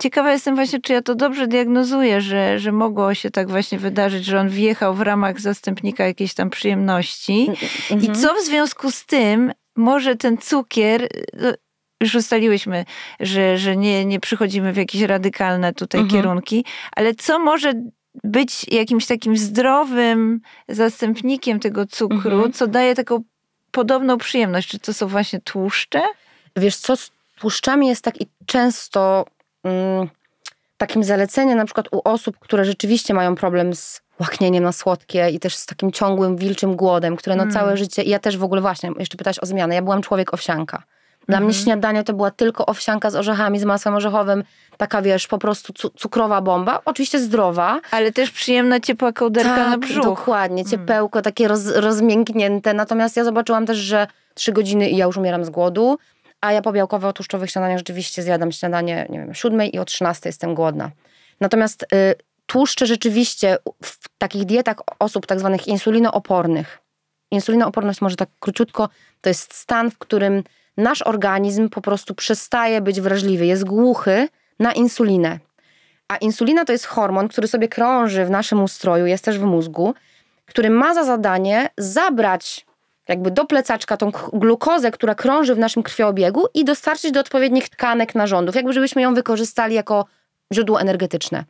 [0.00, 4.24] Ciekawa jestem właśnie, czy ja to dobrze diagnozuję, że, że mogło się tak właśnie wydarzyć,
[4.24, 7.50] że on wjechał w ramach zastępnika jakiejś tam przyjemności.
[7.90, 8.14] I Mhm.
[8.14, 11.08] co w związku z tym może ten cukier,
[12.00, 12.84] już ustaliłyśmy,
[13.20, 16.22] że, że nie, nie przychodzimy w jakieś radykalne tutaj Mhm.
[16.22, 16.64] kierunki,
[16.96, 17.72] ale co może
[18.24, 22.52] być jakimś takim zdrowym zastępnikiem tego cukru, Mhm.
[22.52, 23.22] co daje taką
[23.70, 24.68] podobną przyjemność?
[24.68, 26.00] Czy to są właśnie tłuszcze?
[26.56, 29.26] Wiesz co, z tłuszczami jest tak i często
[30.76, 35.40] takim zaleceniem na przykład u osób, które rzeczywiście mają problem z łaknieniem na słodkie i
[35.40, 37.54] też z takim ciągłym wilczym głodem, które no Mm.
[37.54, 40.34] całe życie, i ja też w ogóle właśnie, jeszcze pytałaś o zmianę, ja byłam człowiek
[40.34, 40.82] owsianka.
[41.28, 41.64] Dla mnie Mhm.
[41.64, 44.44] śniadanie to była tylko owsianka z orzechami, z masłem orzechowym,
[44.76, 49.70] taka wiesz, po prostu cu- cukrowa bomba, oczywiście zdrowa, Ale też przyjemna, ciepła kołderka tak,
[49.70, 50.04] na brzuch.
[50.04, 50.70] dokładnie, Mm.
[50.70, 52.74] ciepełko, takie roz, rozmięknięte.
[52.74, 55.98] Natomiast ja zobaczyłam też, że trzy godziny i ja już umieram z głodu,
[56.44, 60.28] a ja po białkowo-tłuszczowych śniadaniach rzeczywiście zjadam śniadanie, nie wiem, o siódmej i o 13
[60.28, 60.90] jestem głodna.
[61.40, 61.86] Natomiast y,
[62.46, 66.78] tłuszcze rzeczywiście w takich dietach osób tak zwanych insulinoopornych,
[67.30, 68.88] insulinooporność może tak króciutko,
[69.20, 70.42] to jest stan, w którym
[70.76, 74.28] nasz organizm po prostu przestaje być wrażliwy, jest głuchy
[74.58, 75.38] na insulinę.
[76.08, 79.94] A insulina to jest hormon, który sobie krąży w naszym ustroju, jest też w mózgu,
[80.46, 82.66] który ma za zadanie zabrać
[83.08, 88.14] jakby do plecaczka tą glukozę, która krąży w naszym krwiobiegu i dostarczyć do odpowiednich tkanek
[88.14, 90.06] narządów, jakby żebyśmy ją wykorzystali jako
[90.52, 91.44] źródło energetyczne.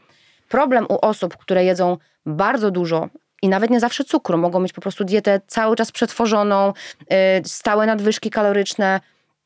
[0.49, 1.97] Problem u osób, które jedzą
[2.27, 3.09] bardzo dużo
[3.43, 6.73] i nawet nie zawsze cukru, mogą mieć po prostu dietę cały czas przetworzoną,
[7.11, 9.01] yy, stałe nadwyżki kaloryczne.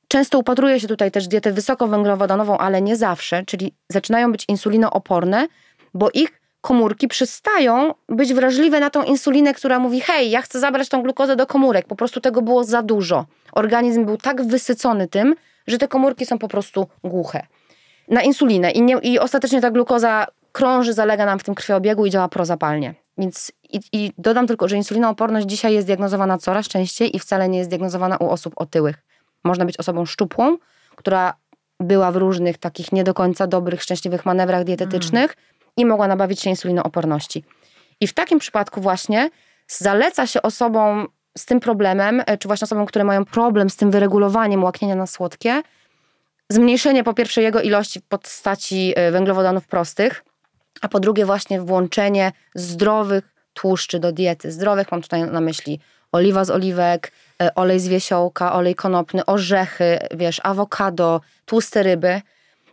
[0.08, 5.46] Często upatruje się tutaj też dietę wysokowęglowodanową, ale nie zawsze, czyli zaczynają być insulinooporne,
[5.94, 10.88] bo ich komórki przestają być wrażliwe na tą insulinę, która mówi: Hej, ja chcę zabrać
[10.88, 11.86] tą glukozę do komórek.
[11.86, 13.26] Po prostu tego było za dużo.
[13.52, 15.34] Organizm był tak wysycony tym,
[15.66, 17.46] że te komórki są po prostu głuche
[18.08, 18.70] na insulinę.
[18.70, 22.94] I, nie, i ostatecznie ta glukoza krąży, zalega nam w tym krwiobiegu i działa prozapalnie.
[23.18, 27.58] Więc i, i dodam tylko, że insulinooporność dzisiaj jest diagnozowana coraz częściej i wcale nie
[27.58, 28.96] jest diagnozowana u osób otyłych.
[29.44, 30.56] Można być osobą szczupłą,
[30.96, 31.34] która
[31.80, 35.36] była w różnych takich nie do końca dobrych, szczęśliwych manewrach dietetycznych
[35.78, 37.44] i mogła nabawić się insulinooporności.
[38.00, 39.30] I w takim przypadku właśnie
[39.66, 41.06] zaleca się osobom
[41.38, 45.06] z tym problemem, e, czy właśnie osobom, które mają problem z tym wyregulowaniem łaknienia na
[45.06, 45.62] słodkie,
[46.48, 50.24] zmniejszenie po pierwsze jego ilości w postaci e, węglowodanów prostych,
[50.80, 54.52] a po drugie właśnie włączenie zdrowych tłuszczy do diety.
[54.52, 55.80] Zdrowych mam tutaj na myśli
[56.12, 57.12] oliwa z oliwek,
[57.42, 62.20] e, olej z wiesiołka, olej konopny, orzechy, wiesz, awokado, tłuste ryby.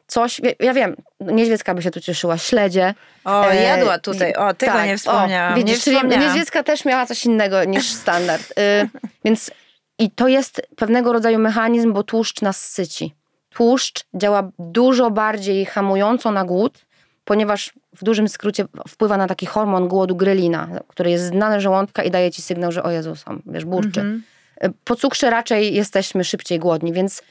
[0.08, 2.94] Coś, ja wiem, niedźwiecka by się tu cieszyła, śledzie.
[3.26, 4.34] O, E, jadła tutaj.
[4.36, 5.54] O, tego tak, nie wspomniałam.
[5.54, 6.28] O, widzisz, nie wspomniałam.
[6.28, 8.52] niedźwiecka też miała coś innego niż standard.
[8.52, 8.54] Y,
[9.26, 9.52] więc
[10.00, 13.14] i to jest pewnego rodzaju mechanizm, bo tłuszcz nas syci.
[13.50, 16.86] Tłuszcz działa dużo bardziej hamująco na głód,
[17.26, 22.12] ponieważ w dużym skrócie wpływa na taki hormon głodu grelina, który jest znany żołądka i
[22.12, 24.00] daje ci sygnał, że o Jezus, wiesz, burczy.
[24.00, 24.24] Mhm.
[24.64, 27.24] Y, Po cukrze raczej jesteśmy szybciej głodni, więc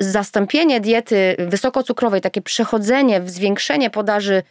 [0.00, 4.42] zastąpienie diety wysokocukrowej, takie przechodzenie zwiększenie podaży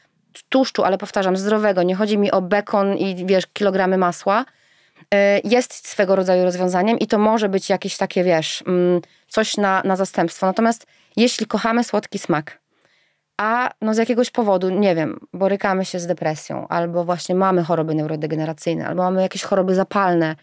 [0.50, 4.46] tłuszczu, ale powtarzam, zdrowego, nie chodzi mi o bekon i wiesz, kilogramy masła,
[5.02, 9.82] y, jest swego rodzaju rozwiązaniem i to może być jakieś takie, wiesz, mm, coś na,
[9.86, 10.46] na zastępstwo.
[10.46, 10.86] Natomiast
[11.16, 12.60] jeśli kochamy słodki smak,
[13.38, 17.96] a no z jakiegoś powodu, nie wiem, borykamy się z depresją, albo właśnie mamy choroby
[17.96, 20.36] neurodegeneracyjne, albo mamy jakieś choroby zapalne,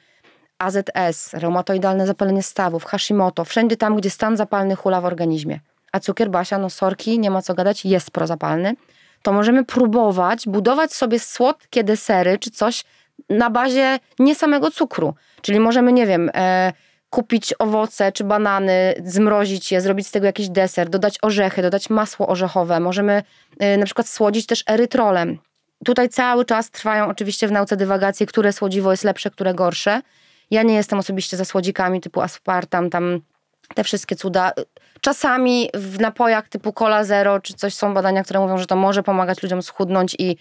[0.62, 5.60] AZS, reumatoidalne zapalenie stawów, Hashimoto, wszędzie tam, gdzie stan zapalny hula w organizmie.
[5.92, 8.74] A cukier Basia, no sorki, nie ma co gadać, jest prozapalny.
[9.22, 12.84] To możemy próbować budować sobie słodkie desery czy coś
[13.30, 15.14] na bazie nie samego cukru.
[15.42, 16.72] Czyli możemy, nie wiem, e,
[17.10, 22.28] kupić owoce czy banany, zmrozić je, zrobić z tego jakiś deser, dodać orzechy, dodać masło
[22.28, 22.80] orzechowe.
[22.80, 23.22] Możemy
[23.58, 25.38] e, na przykład słodzić też erytrolem.
[25.84, 30.02] Tutaj cały czas trwają oczywiście w nauce dywagacje, które słodziwo jest lepsze, które gorsze.
[30.50, 33.20] Ja nie jestem osobiście za słodzikami typu aspartam, tam
[33.74, 34.52] te wszystkie cuda.
[35.00, 39.02] Czasami w napojach typu Cola Zero czy coś są badania, które mówią, że to może
[39.02, 40.36] pomagać ludziom schudnąć i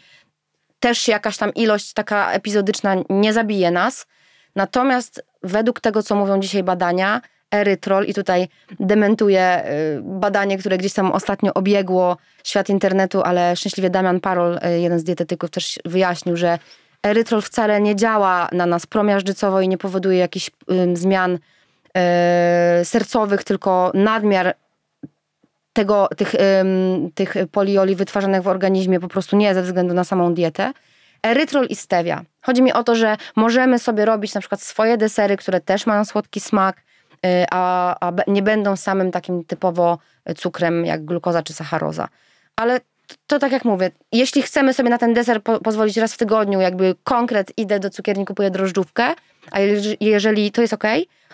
[0.80, 4.08] też jakaś tam ilość taka epizodyczna nie zabije nas.
[4.56, 8.48] Natomiast według tego, co mówią dzisiaj badania, erytrol i tutaj
[8.80, 9.64] dementuję
[9.98, 15.00] y, badanie, które gdzieś tam ostatnio obiegło świat internetu, ale szczęśliwie Damian Parol, y, jeden
[15.00, 16.60] z dietetyków, też wyjaśnił, że
[17.04, 20.52] erytrol wcale nie działa na nas promiażdżycowo i nie powoduje jakichś
[20.94, 24.56] zmian y, sercowych, tylko nadmiar
[25.74, 26.36] tego, tych,
[27.16, 30.72] tych polioli wytwarzanych w organizmie po prostu nie ze względu na samą dietę.
[31.24, 32.22] Erytrol i stevia.
[32.42, 36.06] Chodzi mi o to, że możemy sobie robić na przykład swoje desery, które też mają
[36.06, 39.98] słodki smak, y, a, a nie będą samym takim typowo
[40.38, 42.08] cukrem jak glukoza czy sacharoza.
[42.56, 42.80] Ale
[43.28, 46.62] to tak jak mówię, jeśli chcemy sobie na ten deser po pozwolić raz w tygodniu,
[46.62, 49.16] jakby konkret idę do cukierni, kupuję drożdżówkę,
[49.52, 49.60] a
[50.00, 50.84] jeżeli to jest ok,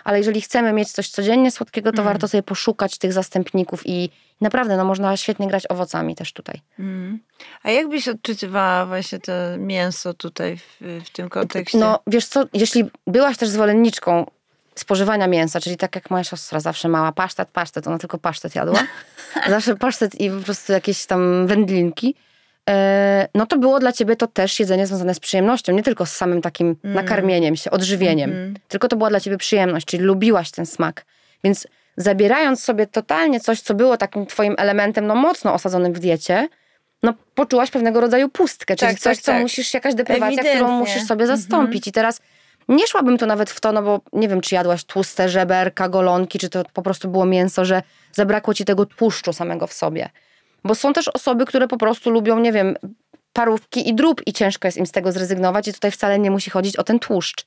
[0.04, 2.04] ale jeżeli chcemy mieć coś codziennie słodkiego, to mm.
[2.04, 4.10] warto sobie poszukać tych zastępników i
[4.40, 6.60] naprawdę no, można świetnie grać owocami też tutaj.
[6.78, 7.18] Mm.
[7.62, 11.78] A jak byś odczytywała właśnie to mięso tutaj w, w tym kontekście?
[11.78, 14.26] No wiesz co, jeśli byłaś też zwolenniczką
[14.76, 18.80] spożywania mięsa, czyli tak jak moja siostra zawsze mała pasztet, pasztet, ona tylko pasztet jadła.
[19.48, 22.14] zawsze pasztet i po prostu jakieś tam wędlinki.
[22.68, 26.12] E, no to było dla ciebie to też jedzenie związane z przyjemnością, nie tylko z
[26.12, 26.96] samym takim mm.
[26.96, 28.54] nakarmieniem się, odżywieniem, mm.
[28.68, 31.04] tylko to była dla ciebie przyjemność, czyli lubiłaś ten smak.
[31.44, 31.66] Więc
[31.96, 36.48] zabierając sobie totalnie coś, co było takim twoim elementem, no mocno osadzonym w diecie,
[37.02, 39.42] no poczułaś pewnego rodzaju pustkę, czyli tak, coś, tak, co tak.
[39.42, 40.54] musisz, jakaś deprawacja, Ewidentnie.
[40.54, 41.40] którą musisz sobie mhm.
[41.40, 41.74] zastąpić.
[41.74, 41.88] Mm -hmm.
[41.88, 42.20] I teraz
[42.68, 46.38] nie szłabym to nawet w to, no bo nie wiem, czy jadłaś tłuste żeberka, golonki,
[46.38, 50.10] czy to po prostu było mięso, że zabrakło ci tego tłuszczu samego w sobie.
[50.64, 52.76] Bo są też osoby, które po prostu lubią, nie wiem,
[53.32, 56.50] parówki i drób i ciężko jest im z tego zrezygnować i tutaj wcale nie musi
[56.50, 57.46] chodzić o ten tłuszcz.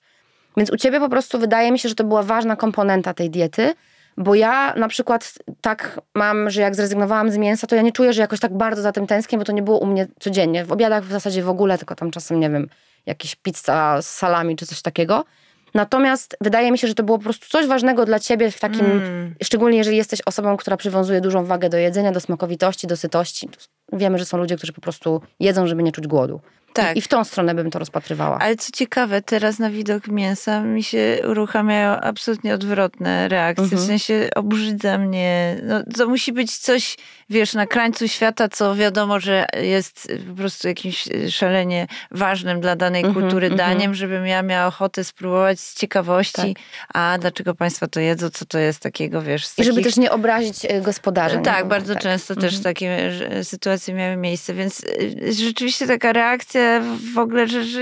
[0.57, 3.73] Więc u ciebie po prostu wydaje mi się, że to była ważna komponenta tej diety,
[4.17, 8.13] bo ja na przykład tak mam, że jak zrezygnowałam z mięsa, to ja nie czuję,
[8.13, 10.65] że jakoś tak bardzo za tym tęsknię, bo to nie było u mnie codziennie.
[10.65, 12.69] W obiadach w zasadzie w ogóle, tylko tam czasem, nie wiem,
[13.09, 15.25] jakieś pizza z salami czy coś takiego.
[15.73, 18.85] Natomiast wydaje mi się, że to było po prostu coś ważnego dla ciebie w takim,
[18.85, 19.35] mm.
[19.43, 23.49] szczególnie jeżeli jesteś osobą, która przywiązuje dużą wagę do jedzenia, do smakowitości, do sytości.
[23.93, 26.41] Wiemy, że są ludzie, którzy po prostu jedzą, żeby nie czuć głodu.
[26.73, 26.97] Tak.
[26.97, 28.37] I w tą stronę bym to rozpatrywała.
[28.39, 33.63] Ale co ciekawe, teraz na widok mięsa mi się uruchamiają absolutnie odwrotne reakcje.
[33.63, 33.81] Mhm.
[33.81, 35.57] W sensie obrzydza mnie.
[35.63, 36.97] No, to musi być coś,
[37.29, 43.03] wiesz, na krańcu świata, co wiadomo, że jest po prostu jakimś szalenie ważnym dla danej
[43.05, 43.69] mhm, kultury mhm.
[43.69, 46.63] daniem, żebym ja miała ochotę spróbować z ciekawości, tak.
[46.93, 49.47] a dlaczego państwo to jedzą, co to jest takiego, wiesz.
[49.57, 51.39] I żeby też nie obrazić e, gospodarza.
[51.39, 52.03] Tak, bardzo tak.
[52.03, 52.63] często też mhm.
[52.63, 53.11] takie
[53.43, 56.68] sytuacje miały miejsce, więc e, rzeczywiście taka reakcja
[57.13, 57.81] w ogóle, że, że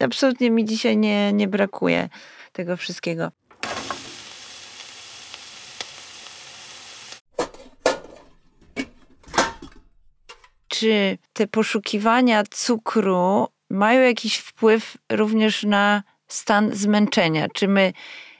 [0.00, 2.08] absolutnie mi dzisiaj nie, nie brakuje
[2.52, 3.30] tego wszystkiego.
[10.68, 17.48] Czy te poszukiwania cukru mają jakiś wpływ również na stan zmęczenia?
[17.54, 17.92] Czy my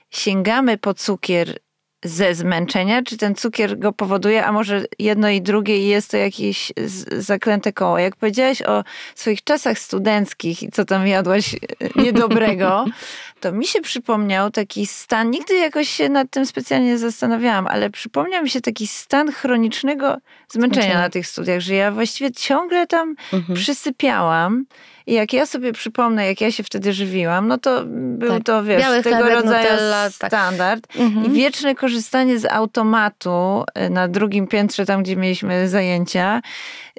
[0.09, 1.59] sięgamy po cukier
[2.03, 6.17] ze zmęczenia, czy ten cukier go powoduje, a może jedno i drugie i jest to
[6.17, 6.71] jakieś
[7.17, 7.99] zaklęte koło.
[7.99, 8.83] Jak powiedziałaś o
[9.15, 11.57] swoich czasach studenckich i co tam jadłaś e,
[11.95, 12.85] niedobrego,
[13.39, 18.43] to mi się przypomniał taki stan, nigdy jakoś się nad tym specjalnie zastanawiałam, ale przypomniał
[18.43, 20.17] mi się taki stan chronicznego
[20.49, 23.59] zmęczenia na tych studiach, że ja właściwie ciągle tam mhm.
[23.59, 24.65] przysypiałam
[25.09, 28.43] i jak ja sobie przypomnę, jak ja się wtedy żywiłam, no to był tak.
[28.43, 30.29] to, wiesz, Biały tego chlebek, rodzaju Nutella, tak.
[30.29, 30.87] standard.
[30.87, 31.01] Tak.
[31.01, 31.25] Mhm.
[31.25, 36.41] I wieczne korzystanie z automatu e, na drugim piętrze, tam gdzie mieliśmy zajęcia,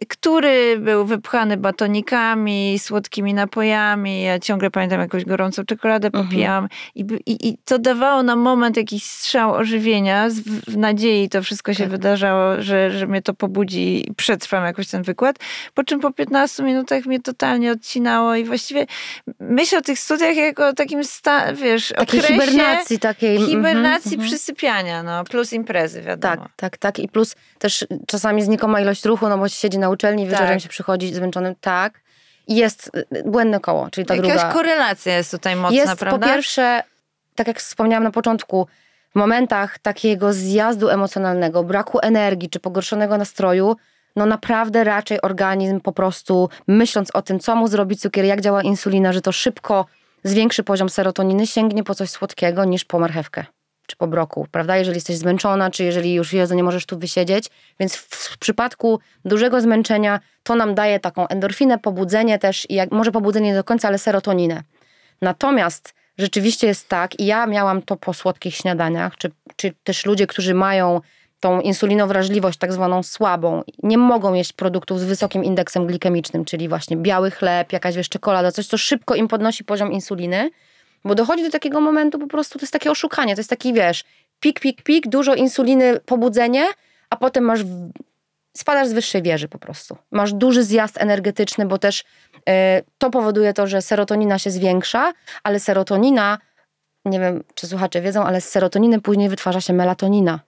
[0.08, 4.22] który był wypchany batonikami, słodkimi napojami.
[4.22, 6.28] Ja ciągle pamiętam jakąś gorącą czekoladę mhm.
[6.94, 10.28] I, i, I to dawało na moment jakiś strzał ożywienia.
[10.28, 11.90] W, w nadziei to wszystko się tak.
[11.90, 15.36] wydarzało, że, że mnie to pobudzi i przetrwam jakoś ten wykład.
[15.74, 18.86] Po czym po 15 minutach mnie totalnie odcinało i właściwie
[19.40, 23.36] myślę o tych studiach jako o takim, sta, wiesz, takiej okresie hibernacji takiej.
[23.36, 24.28] Mhm, hibernacji, mhm.
[24.28, 26.36] przysypiania, no, plus imprezy, wiadomo.
[26.36, 26.98] Tak, tak, tak.
[26.98, 30.60] I plus też czasami znikoma ilość ruchu, no bo się siedzi na uczelni, wieczorem tak.
[30.60, 32.00] się przychodzi zmęczonym, tak.
[32.50, 34.52] Jest y, błędne koło, czyli ta Jakaś druga.
[34.52, 36.26] korelacja jest tutaj mocna, jest, prawda?
[36.26, 36.82] Po pierwsze,
[37.34, 38.66] tak jak wspomniałam na początku,
[39.12, 43.76] w momentach takiego zjazdu emocjonalnego, braku energii czy pogorszonego nastroju,
[44.16, 48.62] no naprawdę raczej organizm po prostu myśląc o tym, co mu zrobi cukier, jak działa
[48.62, 49.86] insulina, że to szybko
[50.24, 53.44] zwiększy poziom serotoniny, sięgnie po coś słodkiego niż po marchewkę
[53.90, 54.76] czy po broku, prawda?
[54.76, 57.50] Jeżeli jesteś zmęczona, czy jeżeli już Jezu, nie możesz tu wysiedzieć.
[57.80, 63.12] Więc w przypadku dużego zmęczenia to nam daje taką endorfinę, pobudzenie też i jak, może
[63.12, 64.62] pobudzenie nie do końca, ale serotoninę.
[65.22, 70.26] Natomiast rzeczywiście jest tak, i ja miałam to po słodkich śniadaniach, czy, czy też ludzie,
[70.26, 71.00] którzy mają
[71.40, 76.96] tą insulinowrażliwość tak zwaną słabą, nie mogą jeść produktów z wysokim indeksem glikemicznym, czyli właśnie
[76.96, 80.50] biały chleb, jakaś wiesz, czekolada, coś, co szybko im podnosi poziom insuliny,
[81.04, 84.04] bo dochodzi do takiego momentu po prostu, to jest takie oszukanie, to jest taki, wiesz,
[84.40, 86.66] pik, pik, pik, dużo insuliny, pobudzenie,
[87.10, 87.60] a potem masz,
[88.56, 89.96] spadasz z wyższej wieży po prostu.
[90.10, 92.42] Masz duży zjazd energetyczny, bo też y,
[92.98, 96.38] to powoduje to, że serotonina się zwiększa, ale serotonina,
[97.04, 100.40] nie wiem, czy słuchacze wiedzą, ale z serotoniny później wytwarza się melatonina.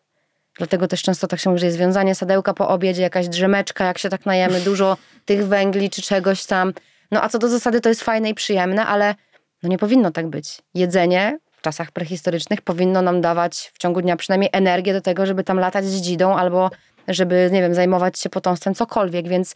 [0.58, 3.98] Dlatego też często tak się mówi, że jest związanie sadełka po obiedzie, jakaś drzemeczka, jak
[3.98, 6.72] się tak najemy, dużo tych węgli czy czegoś tam.
[7.10, 9.14] No a co do zasady to jest fajne i przyjemne, ale
[9.62, 10.58] no nie powinno tak być.
[10.74, 15.44] Jedzenie w czasach prehistorycznych powinno nam dawać w ciągu dnia przynajmniej energię do tego, żeby
[15.44, 16.70] tam latać z dzidą albo
[17.08, 19.54] żeby, nie wiem, zajmować się potomstwem, cokolwiek, więc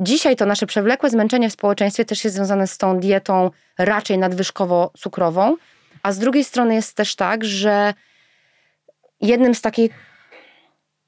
[0.00, 5.54] dzisiaj to nasze przewlekłe zmęczenie w społeczeństwie też jest związane z tą dietą raczej nadwyżkowo-cukrową,
[6.02, 7.94] a z drugiej strony jest też tak, że
[9.20, 10.11] jednym z takich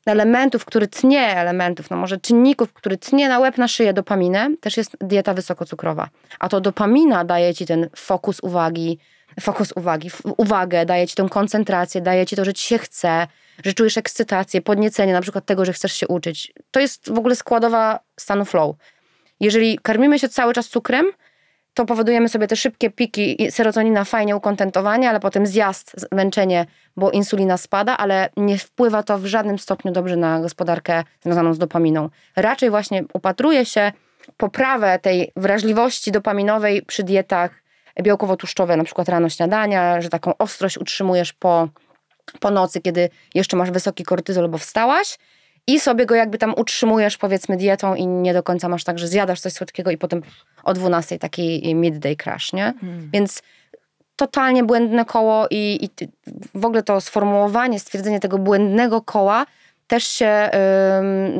[0.06, 4.76] elementów, który tnie elementów, no może czynników, który tnie na łeb, na szyję dopaminę, też
[4.76, 6.08] jest dieta wysokocukrowa.
[6.38, 8.98] A to dopamina daje ci ten fokus uwagi,
[9.40, 13.26] fokus uwagi, uwagę, daje ci tę koncentrację, daje ci to, że ci się chce,
[13.64, 16.52] że czujesz ekscytację, podniecenie na przykład tego, że chcesz się uczyć.
[16.70, 18.76] To jest w ogóle składowa stanu flow.
[19.40, 21.06] Jeżeli karmimy się cały czas cukrem,
[21.74, 26.66] to powodujemy sobie te szybkie piki serotonina fajnie ukontentowanie, ale potem zjazd, zmęczenie,
[26.96, 31.58] bo insulina spada, ale nie wpływa to w żadnym stopniu dobrze na gospodarkę związaną z
[31.58, 32.08] dopaminą.
[32.36, 33.92] Raczej właśnie upatruje się
[34.36, 37.50] poprawę tej wrażliwości dopaminowej przy dietach
[38.02, 41.68] białkowo-tłuszczowe, na przykład rano śniadania, że taką ostrość utrzymujesz po,
[42.40, 45.18] po nocy, kiedy jeszcze masz wysoki kortyzol, bo wstałaś,
[45.66, 49.08] i sobie go jakby tam utrzymujesz powiedzmy dietą i nie do końca masz tak, że
[49.08, 50.22] zjadasz coś słodkiego i potem
[50.64, 52.74] o 12 taki midday crash, nie?
[52.80, 53.10] Hmm.
[53.12, 53.42] Więc
[54.16, 56.08] totalnie błędne koło i, i,
[56.54, 59.46] w ogóle to sformułowanie, stwierdzenie tego błędnego koła
[59.86, 60.50] też się,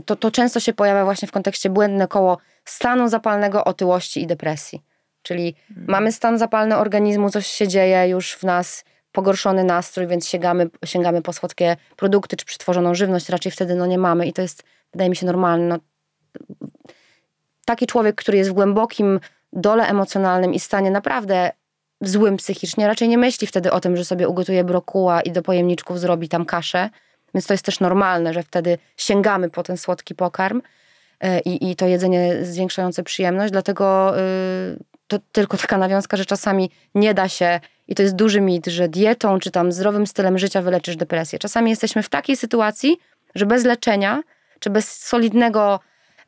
[0.06, 4.82] to, to często się pojawia właśnie w kontekście błędne koło stanu zapalnego, otyłości i depresji.
[5.22, 5.86] Czyli hmm.
[5.88, 8.84] mamy stan zapalny organizmu, coś się dzieje już w nas,
[9.14, 13.98] pogorszony nastrój, więc sięgamy, sięgamy po słodkie produkty czy przetworzoną żywność, raczej wtedy no nie
[13.98, 14.62] mamy i to jest,
[14.92, 15.66] wydaje mi się, normalne.
[15.66, 15.78] No,
[17.64, 19.20] taki człowiek, który jest w głębokim
[19.52, 21.50] dole emocjonalnym i stanie naprawdę
[22.00, 26.00] złym psychicznie, raczej nie myśli wtedy o tym, że sobie ugotuje brokuła i do pojemniczków
[26.00, 26.90] zrobi tam kaszę,
[27.34, 30.62] więc to jest też normalne, że wtedy sięgamy po ten słodki pokarm
[31.20, 36.70] e, i, i to jedzenie zwiększające przyjemność, dlatego yy, to tylko taka nawiązka, że czasami
[36.94, 40.62] nie da się i to jest duży mit, że dietą czy tam zdrowym stylem życia
[40.62, 41.38] wyleczysz depresję.
[41.38, 42.96] Czasami jesteśmy w takiej sytuacji,
[43.34, 44.22] że bez leczenia
[44.60, 45.80] czy bez solidnego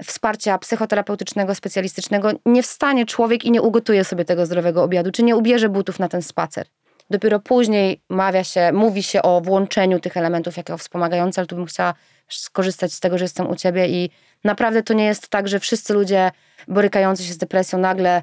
[0.04, 5.36] wsparcia psychoterapeutycznego, specjalistycznego nie wstanie człowiek i nie ugotuje sobie tego zdrowego obiadu, czy nie
[5.36, 6.66] ubierze butów na ten spacer.
[7.10, 11.66] Dopiero później mawia się, mówi się o włączeniu tych elementów jako wspomagające, ale tu bym
[11.66, 11.94] chciała
[12.28, 14.10] skorzystać z tego, że jestem u ciebie i
[14.44, 16.30] naprawdę to nie jest tak, że wszyscy ludzie
[16.68, 18.22] borykający się z depresją nagle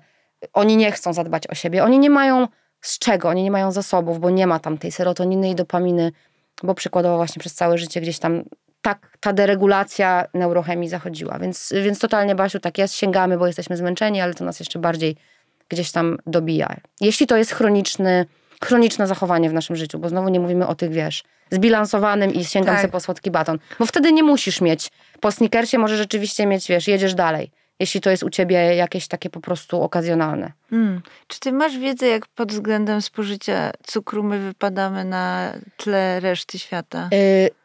[0.54, 1.84] oni nie chcą zadbać o siebie.
[1.84, 2.48] Oni nie mają
[2.82, 6.12] z czego, oni nie mają zasobów, bo nie ma tam tej serotoniny i dopaminy,
[6.64, 8.44] bo przykładowo właśnie przez całe życie gdzieś tam
[8.82, 11.40] tak ta deregulacja neurochemii zachodziła.
[11.40, 15.16] Więc, więc totalnie, Basiu, tak jest, sięgamy, bo jesteśmy zmęczeni, ale to nas jeszcze bardziej
[15.70, 16.76] gdzieś tam dobija.
[17.02, 18.26] Jeśli to jest chroniczny,
[18.64, 22.76] chroniczne zachowanie w naszym życiu, bo znowu nie mówimy o tych, wiesz, zbilansowanym i sięgam
[22.76, 22.82] tak.
[22.82, 23.60] sobie po słodki baton.
[23.80, 27.52] Bo wtedy nie musisz mieć, po sneakersie może rzeczywiście mieć, wiesz, jedziesz dalej
[27.84, 30.52] jeśli to jest u ciebie jakieś takie po prostu okazjonalne.
[30.70, 31.02] Hmm.
[31.28, 37.10] Czy ty masz wiedzę, jak pod względem spożycia cukru my wypadamy na tle reszty świata?
[37.14, 37.64] Y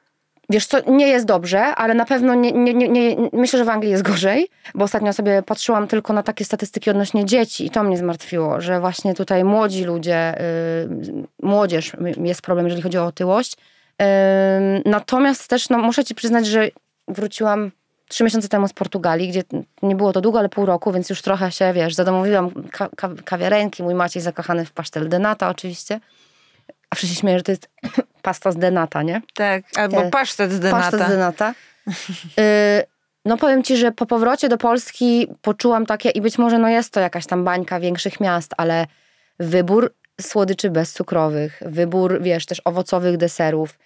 [0.50, 3.68] Wiesz co, nie jest dobrze, ale na pewno nie, nie, nie, nie, myślę, że w
[3.68, 7.82] Anglii jest gorzej, bo ostatnio sobie patrzyłam tylko na takie statystyki odnośnie dzieci i to
[7.82, 10.34] mnie zmartwiło, że właśnie tutaj młodzi ludzie,
[11.08, 11.92] yy, młodzież
[12.24, 13.56] jest problem, jeżeli chodzi o otyłość.
[13.98, 14.06] Yy,
[14.84, 16.68] natomiast też no, muszę ci przyznać, że
[17.08, 17.70] wróciłam
[18.08, 19.42] trzy miesiące temu z Portugalii, gdzie
[19.82, 23.10] nie było to długo, ale pół roku, więc już trochę się, wiesz, zadomowiłam ka ka
[23.24, 23.82] kawiarenki.
[23.82, 26.00] Mój Maciej zakochany w pasztel denata oczywiście.
[26.90, 27.68] A wszyscy się śmieją, że to jest
[28.22, 29.22] pasta z denata, nie?
[29.34, 30.82] Tak, albo e, pasztet z denata.
[30.82, 31.54] Pasztet z denata.
[32.38, 36.68] y no powiem ci, że po powrocie do Polski poczułam takie, i być może no
[36.68, 38.86] jest to jakaś tam bańka większych miast, ale
[39.38, 43.78] wybór słodyczy bezcukrowych, wybór, wiesz, też owocowych deserów,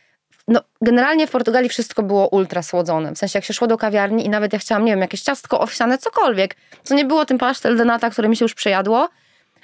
[0.49, 3.14] no, generalnie w Portugalii wszystko było ultra słodzone.
[3.14, 5.61] W sensie, jak się szło do kawiarni i nawet ja chciałam, nie wiem, jakieś ciastko
[5.61, 9.09] owsiane, cokolwiek, co nie było tym pasztel de nata, które mi się już przejadło,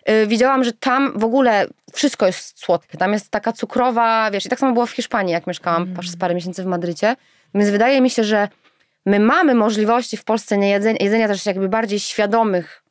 [0.06, 2.98] yy, widziałam, że tam w ogóle wszystko jest słodkie.
[2.98, 5.96] Tam jest taka cukrowa, wiesz, i tak samo było w Hiszpanii, jak mieszkałam mm.
[5.96, 7.16] przez parę miesięcy w Madrycie.
[7.54, 8.48] Więc wydaje mi się, że
[9.06, 12.82] my mamy możliwości w Polsce nie jedzenia, jedzenia też jakby bardziej świadomych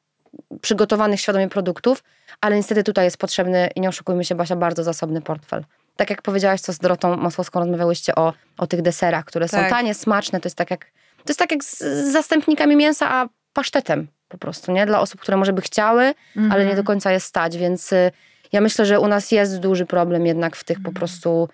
[0.62, 2.04] przygotowanych świadomie produktów,
[2.42, 5.64] ale niestety tutaj jest potrzebny, i nie oszukujmy się, Basia, bardzo zasobny portfel.
[5.98, 9.64] Tak jak powiedziałaś, co z Dorotą Masłowską rozmawiałyście o, o tych deserach, które Tak.
[9.64, 10.86] są tanie, smaczne, to jest tak jak,
[11.18, 14.86] to jest tak jak z, z zastępnikami mięsa, a pasztetem po prostu, nie?
[14.86, 16.14] Dla osób, które może by chciały,
[16.52, 18.12] ale nie do końca je stać, więc y,
[18.52, 21.50] ja myślę, że u nas jest duży problem jednak w tych po prostu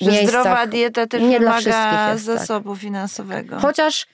[0.00, 0.28] Że miejscach.
[0.40, 2.38] zdrowa dieta też nie dla wymaga wszystkich jest, tak.
[2.38, 3.58] zasobu finansowego.
[3.60, 4.06] Chociaż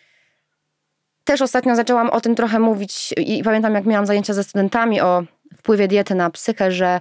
[1.25, 5.23] też ostatnio zaczęłam o tym trochę mówić i pamiętam, jak miałam zajęcia ze studentami o
[5.57, 7.01] wpływie diety na psychę, że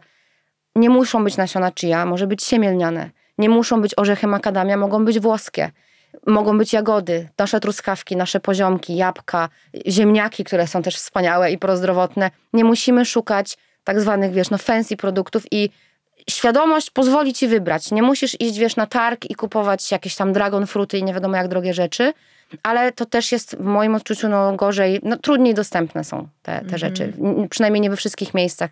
[0.77, 3.09] nie muszą być nasiona chia, może być siemielniane.
[3.37, 5.71] Nie muszą być orzechy makadamia, mogą być włoskie.
[6.27, 9.49] Mogą być jagody, nasze truskawki, nasze poziomki, jabłka,
[9.87, 12.31] ziemniaki, które są też wspaniałe i prozdrowotne.
[12.53, 15.69] Nie musimy szukać tak zwanych, wiesz, no fancy produktów i
[16.29, 17.91] świadomość pozwoli ci wybrać.
[17.91, 21.37] Nie musisz iść, wiesz, na targ i kupować jakieś tam dragon fruty i nie wiadomo
[21.37, 22.13] jak drogie rzeczy,
[22.63, 26.77] ale to też jest w moim odczuciu no gorzej, no trudniej dostępne są te, te
[26.77, 27.13] rzeczy.
[27.19, 28.69] N- Przynajmniej nie we wszystkich miejscach.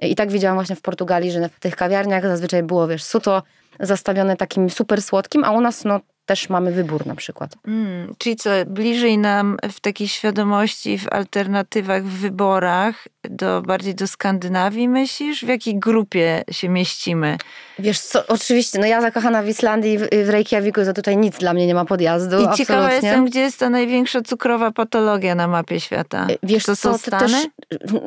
[0.00, 3.42] I tak widziałam właśnie w Portugalii, że w tych kawiarniach zazwyczaj było, wiesz, suto
[3.80, 7.56] zastawione takim super słodkim, a u nas no też mamy wybór na przykład.
[7.66, 14.06] Mm, czyli co, bliżej nam w takiej świadomości, w alternatywach, w wyborach, do, bardziej do
[14.06, 15.44] Skandynawii myślisz?
[15.44, 17.38] W jakiej grupie się mieścimy?
[17.78, 21.66] Wiesz co, oczywiście, no ja zakochana w Islandii w, Reykjaviku, to tutaj nic dla mnie
[21.66, 22.66] nie ma podjazdu, I absolutnie.
[22.66, 26.26] ciekawa jestem, gdzie jest ta największa cukrowa patologia na mapie świata.
[26.42, 27.32] Wiesz to co, są to Stany?
[27.32, 27.46] też,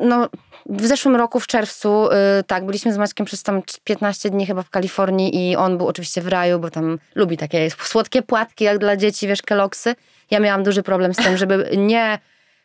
[0.01, 0.29] no,
[0.69, 4.63] w zeszłym roku w czerwcu, y, tak, byliśmy z Maćkiem przez tam 15 dni chyba
[4.63, 8.77] w Kalifornii i on był oczywiście w raju, bo tam lubi takie słodkie płatki jak
[8.77, 9.95] dla dzieci, wiesz, keloksy.
[10.31, 12.19] Ja miałam duży problem z tym, żeby nie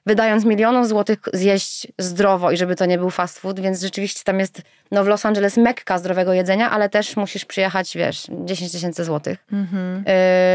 [0.07, 4.39] wydając milionów złotych zjeść zdrowo i żeby to nie był fast food, więc rzeczywiście tam
[4.39, 9.05] jest, no w Los Angeles mekka zdrowego jedzenia, ale też musisz przyjechać, wiesz, 10 tysięcy
[9.05, 9.47] złotych.
[9.53, 10.05] Mhm.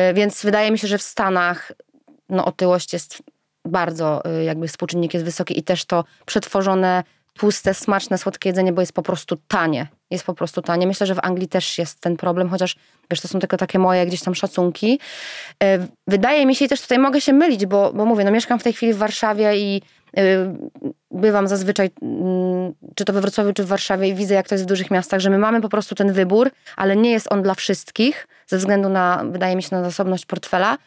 [0.10, 1.72] Y, więc wydaje mi się, że w Stanach
[2.30, 3.24] no, otyłość jest
[3.66, 7.04] bardzo, y, jakby współczynnik jest wysoki i też to przetworzone,
[7.38, 9.88] tłuste, smaczne, słodkie jedzenie, bo jest po prostu tanie.
[10.12, 10.88] Jest po prostu tanie.
[10.88, 12.76] Myślę, że w Anglii też jest ten problem, chociaż
[13.12, 15.00] wiesz, to są tylko takie moje gdzieś tam szacunki.
[15.64, 18.60] Y, Wydaje mi się i też tutaj mogę się mylić, bo, bo mówię, no mieszkam
[18.60, 19.82] w tej chwili w Warszawie i
[20.18, 20.22] y,
[21.12, 24.66] bywam zazwyczaj, mm, czy to we Wrocławiu, czy w Warszawie i widzę, jak to jest
[24.66, 27.54] w dużych miastach, że my mamy po prostu ten wybór, ale nie jest on dla
[27.54, 30.78] wszystkich, ze względu na, wydaje mi się, na zasobność portfela.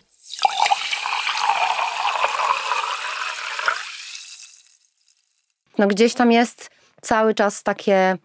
[5.79, 8.17] No gdzieś tam jest cały czas takie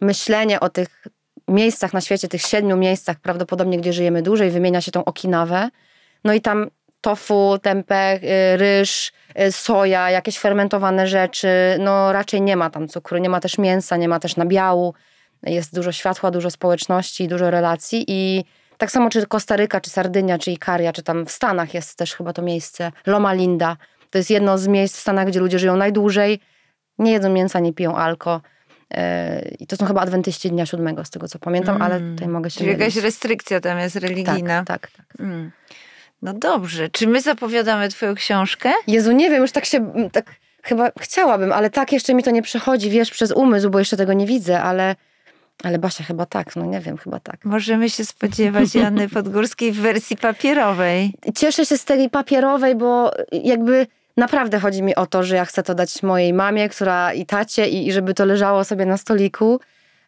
[0.00, 1.08] myślenie o tych
[1.48, 5.68] miejscach na świecie, tych siedmiu miejscach prawdopodobnie, gdzie żyjemy dłużej, wymienia się tą Okinawę.
[6.24, 6.70] No i tam
[7.00, 11.48] tofu, tempeh, y, ryż, y, soja, jakieś fermentowane rzeczy.
[11.78, 14.94] No raczej nie ma tam cukru, nie ma też mięsa, nie ma też nabiału.
[15.42, 18.44] Jest dużo światła, dużo społeczności, dużo relacji i
[18.78, 22.32] tak samo czy Kostaryka, czy Sardynia, czy Ikaria, czy tam w Stanach jest też chyba
[22.32, 23.76] to miejsce, Loma Linda.
[24.10, 26.40] To jest jedno z miejsc w Stanach, gdzie ludzie żyją najdłużej,
[26.98, 28.40] nie jedzą mięsa, nie piją alko.
[28.90, 28.98] Yy,
[29.60, 32.58] I to są chyba adwentyści dnia siódmego, z tego co pamiętam, ale tutaj mogę się
[32.58, 33.04] Czyli jakaś mylić.
[33.04, 34.64] restrykcja tam jest religijna.
[34.64, 35.20] Tak, tak, tak.
[35.20, 35.52] Mm.
[36.22, 36.88] No dobrze.
[36.88, 38.72] Czy my zapowiadamy twoją książkę?
[38.86, 42.42] Jezu, nie wiem, już tak się, tak chyba chciałabym, ale tak jeszcze mi to nie
[42.42, 44.96] przechodzi, wiesz, przez umysł, bo jeszcze tego nie widzę, ale,
[45.64, 47.44] ale Basia chyba tak, no nie wiem, chyba tak.
[47.44, 51.12] Możemy się spodziewać Janny Podgórskiej w wersji papierowej.
[51.36, 53.86] Cieszę się z tej papierowej, bo jakby
[54.16, 57.68] naprawdę chodzi mi o to, że ja chcę to dać mojej mamie, która i tacie,
[57.68, 59.60] i, i żeby to leżało sobie na stoliku,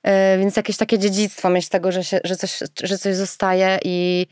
[0.07, 4.27] E, więc jakieś takie dziedzictwo mieć tego, że, się, że, coś, że coś zostaje i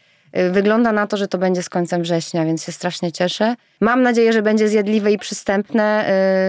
[0.50, 3.54] wygląda na to, że to będzie z końcem września, więc się strasznie cieszę.
[3.80, 6.06] Mam nadzieję, że będzie zjadliwe i przystępne.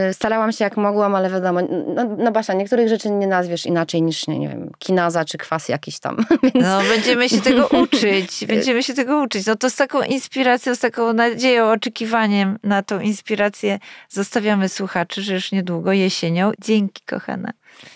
[0.10, 1.60] E, Starałam się jak mogłam, ale wiadomo,
[1.96, 5.70] no, no Basia, niektórych rzeczy nie nazwiesz inaczej niż, nie, nie wiem, kinaza czy kwas
[5.70, 8.46] jakiś tam, więc No, będziemy się tego uczyć.
[8.48, 9.46] Będziemy się tego uczyć.
[9.46, 13.80] No to z taką inspiracją, z taką nadzieją, oczekiwaniem na tą inspirację
[14.10, 16.52] zostawiamy słuchaczy, że już niedługo jesienią.
[16.62, 17.52] Dzięki, kochana.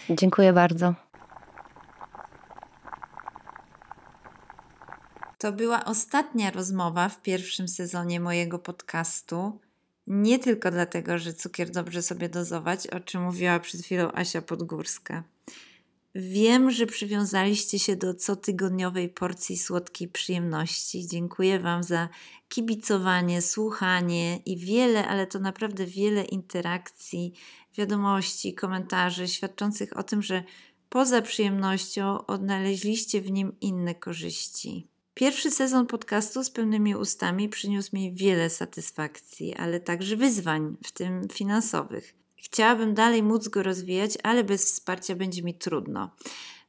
[0.09, 0.93] dziękuję bardzo.
[5.39, 9.59] To była ostatnia rozmowa w pierwszym sezonie mojego podcastu.
[10.07, 15.23] Nie tylko dlatego, że cukier dobrze sobie dozować, o czym mówiła przed chwilą Asia Podgórska.
[16.15, 21.07] Wiem, że przywiązaliście się do cotygodniowej porcji słodkiej przyjemności.
[21.07, 22.09] Dziękuję Wam za
[22.49, 27.33] kibicowanie, słuchanie i wiele, ale to naprawdę wiele interakcji,
[27.77, 30.43] wiadomości, komentarzy świadczących o tym, że
[30.89, 34.88] poza przyjemnością odnaleźliście w nim inne korzyści.
[35.13, 41.27] Pierwszy sezon podcastu z pełnymi ustami przyniósł mi wiele satysfakcji, ale także wyzwań, w tym
[41.33, 42.15] finansowych.
[42.37, 46.09] Chciałabym dalej móc go rozwijać, ale bez wsparcia będzie mi trudno.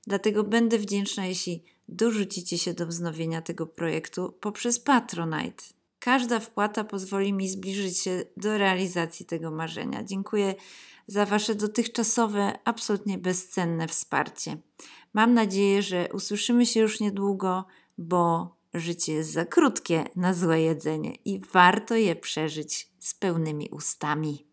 [0.07, 5.64] Dlatego będę wdzięczna, jeśli dorzucicie się do wznowienia tego projektu poprzez Patronite.
[5.99, 10.05] Każda wpłata pozwoli mi zbliżyć się do realizacji tego marzenia.
[10.05, 10.55] Dziękuję
[11.07, 14.57] za Wasze dotychczasowe, absolutnie bezcenne wsparcie.
[15.14, 17.64] Mam nadzieję, że usłyszymy się już niedługo,
[18.01, 24.49] bo życie jest za krótkie na złe jedzenie i warto je przeżyć z pełnymi ustami.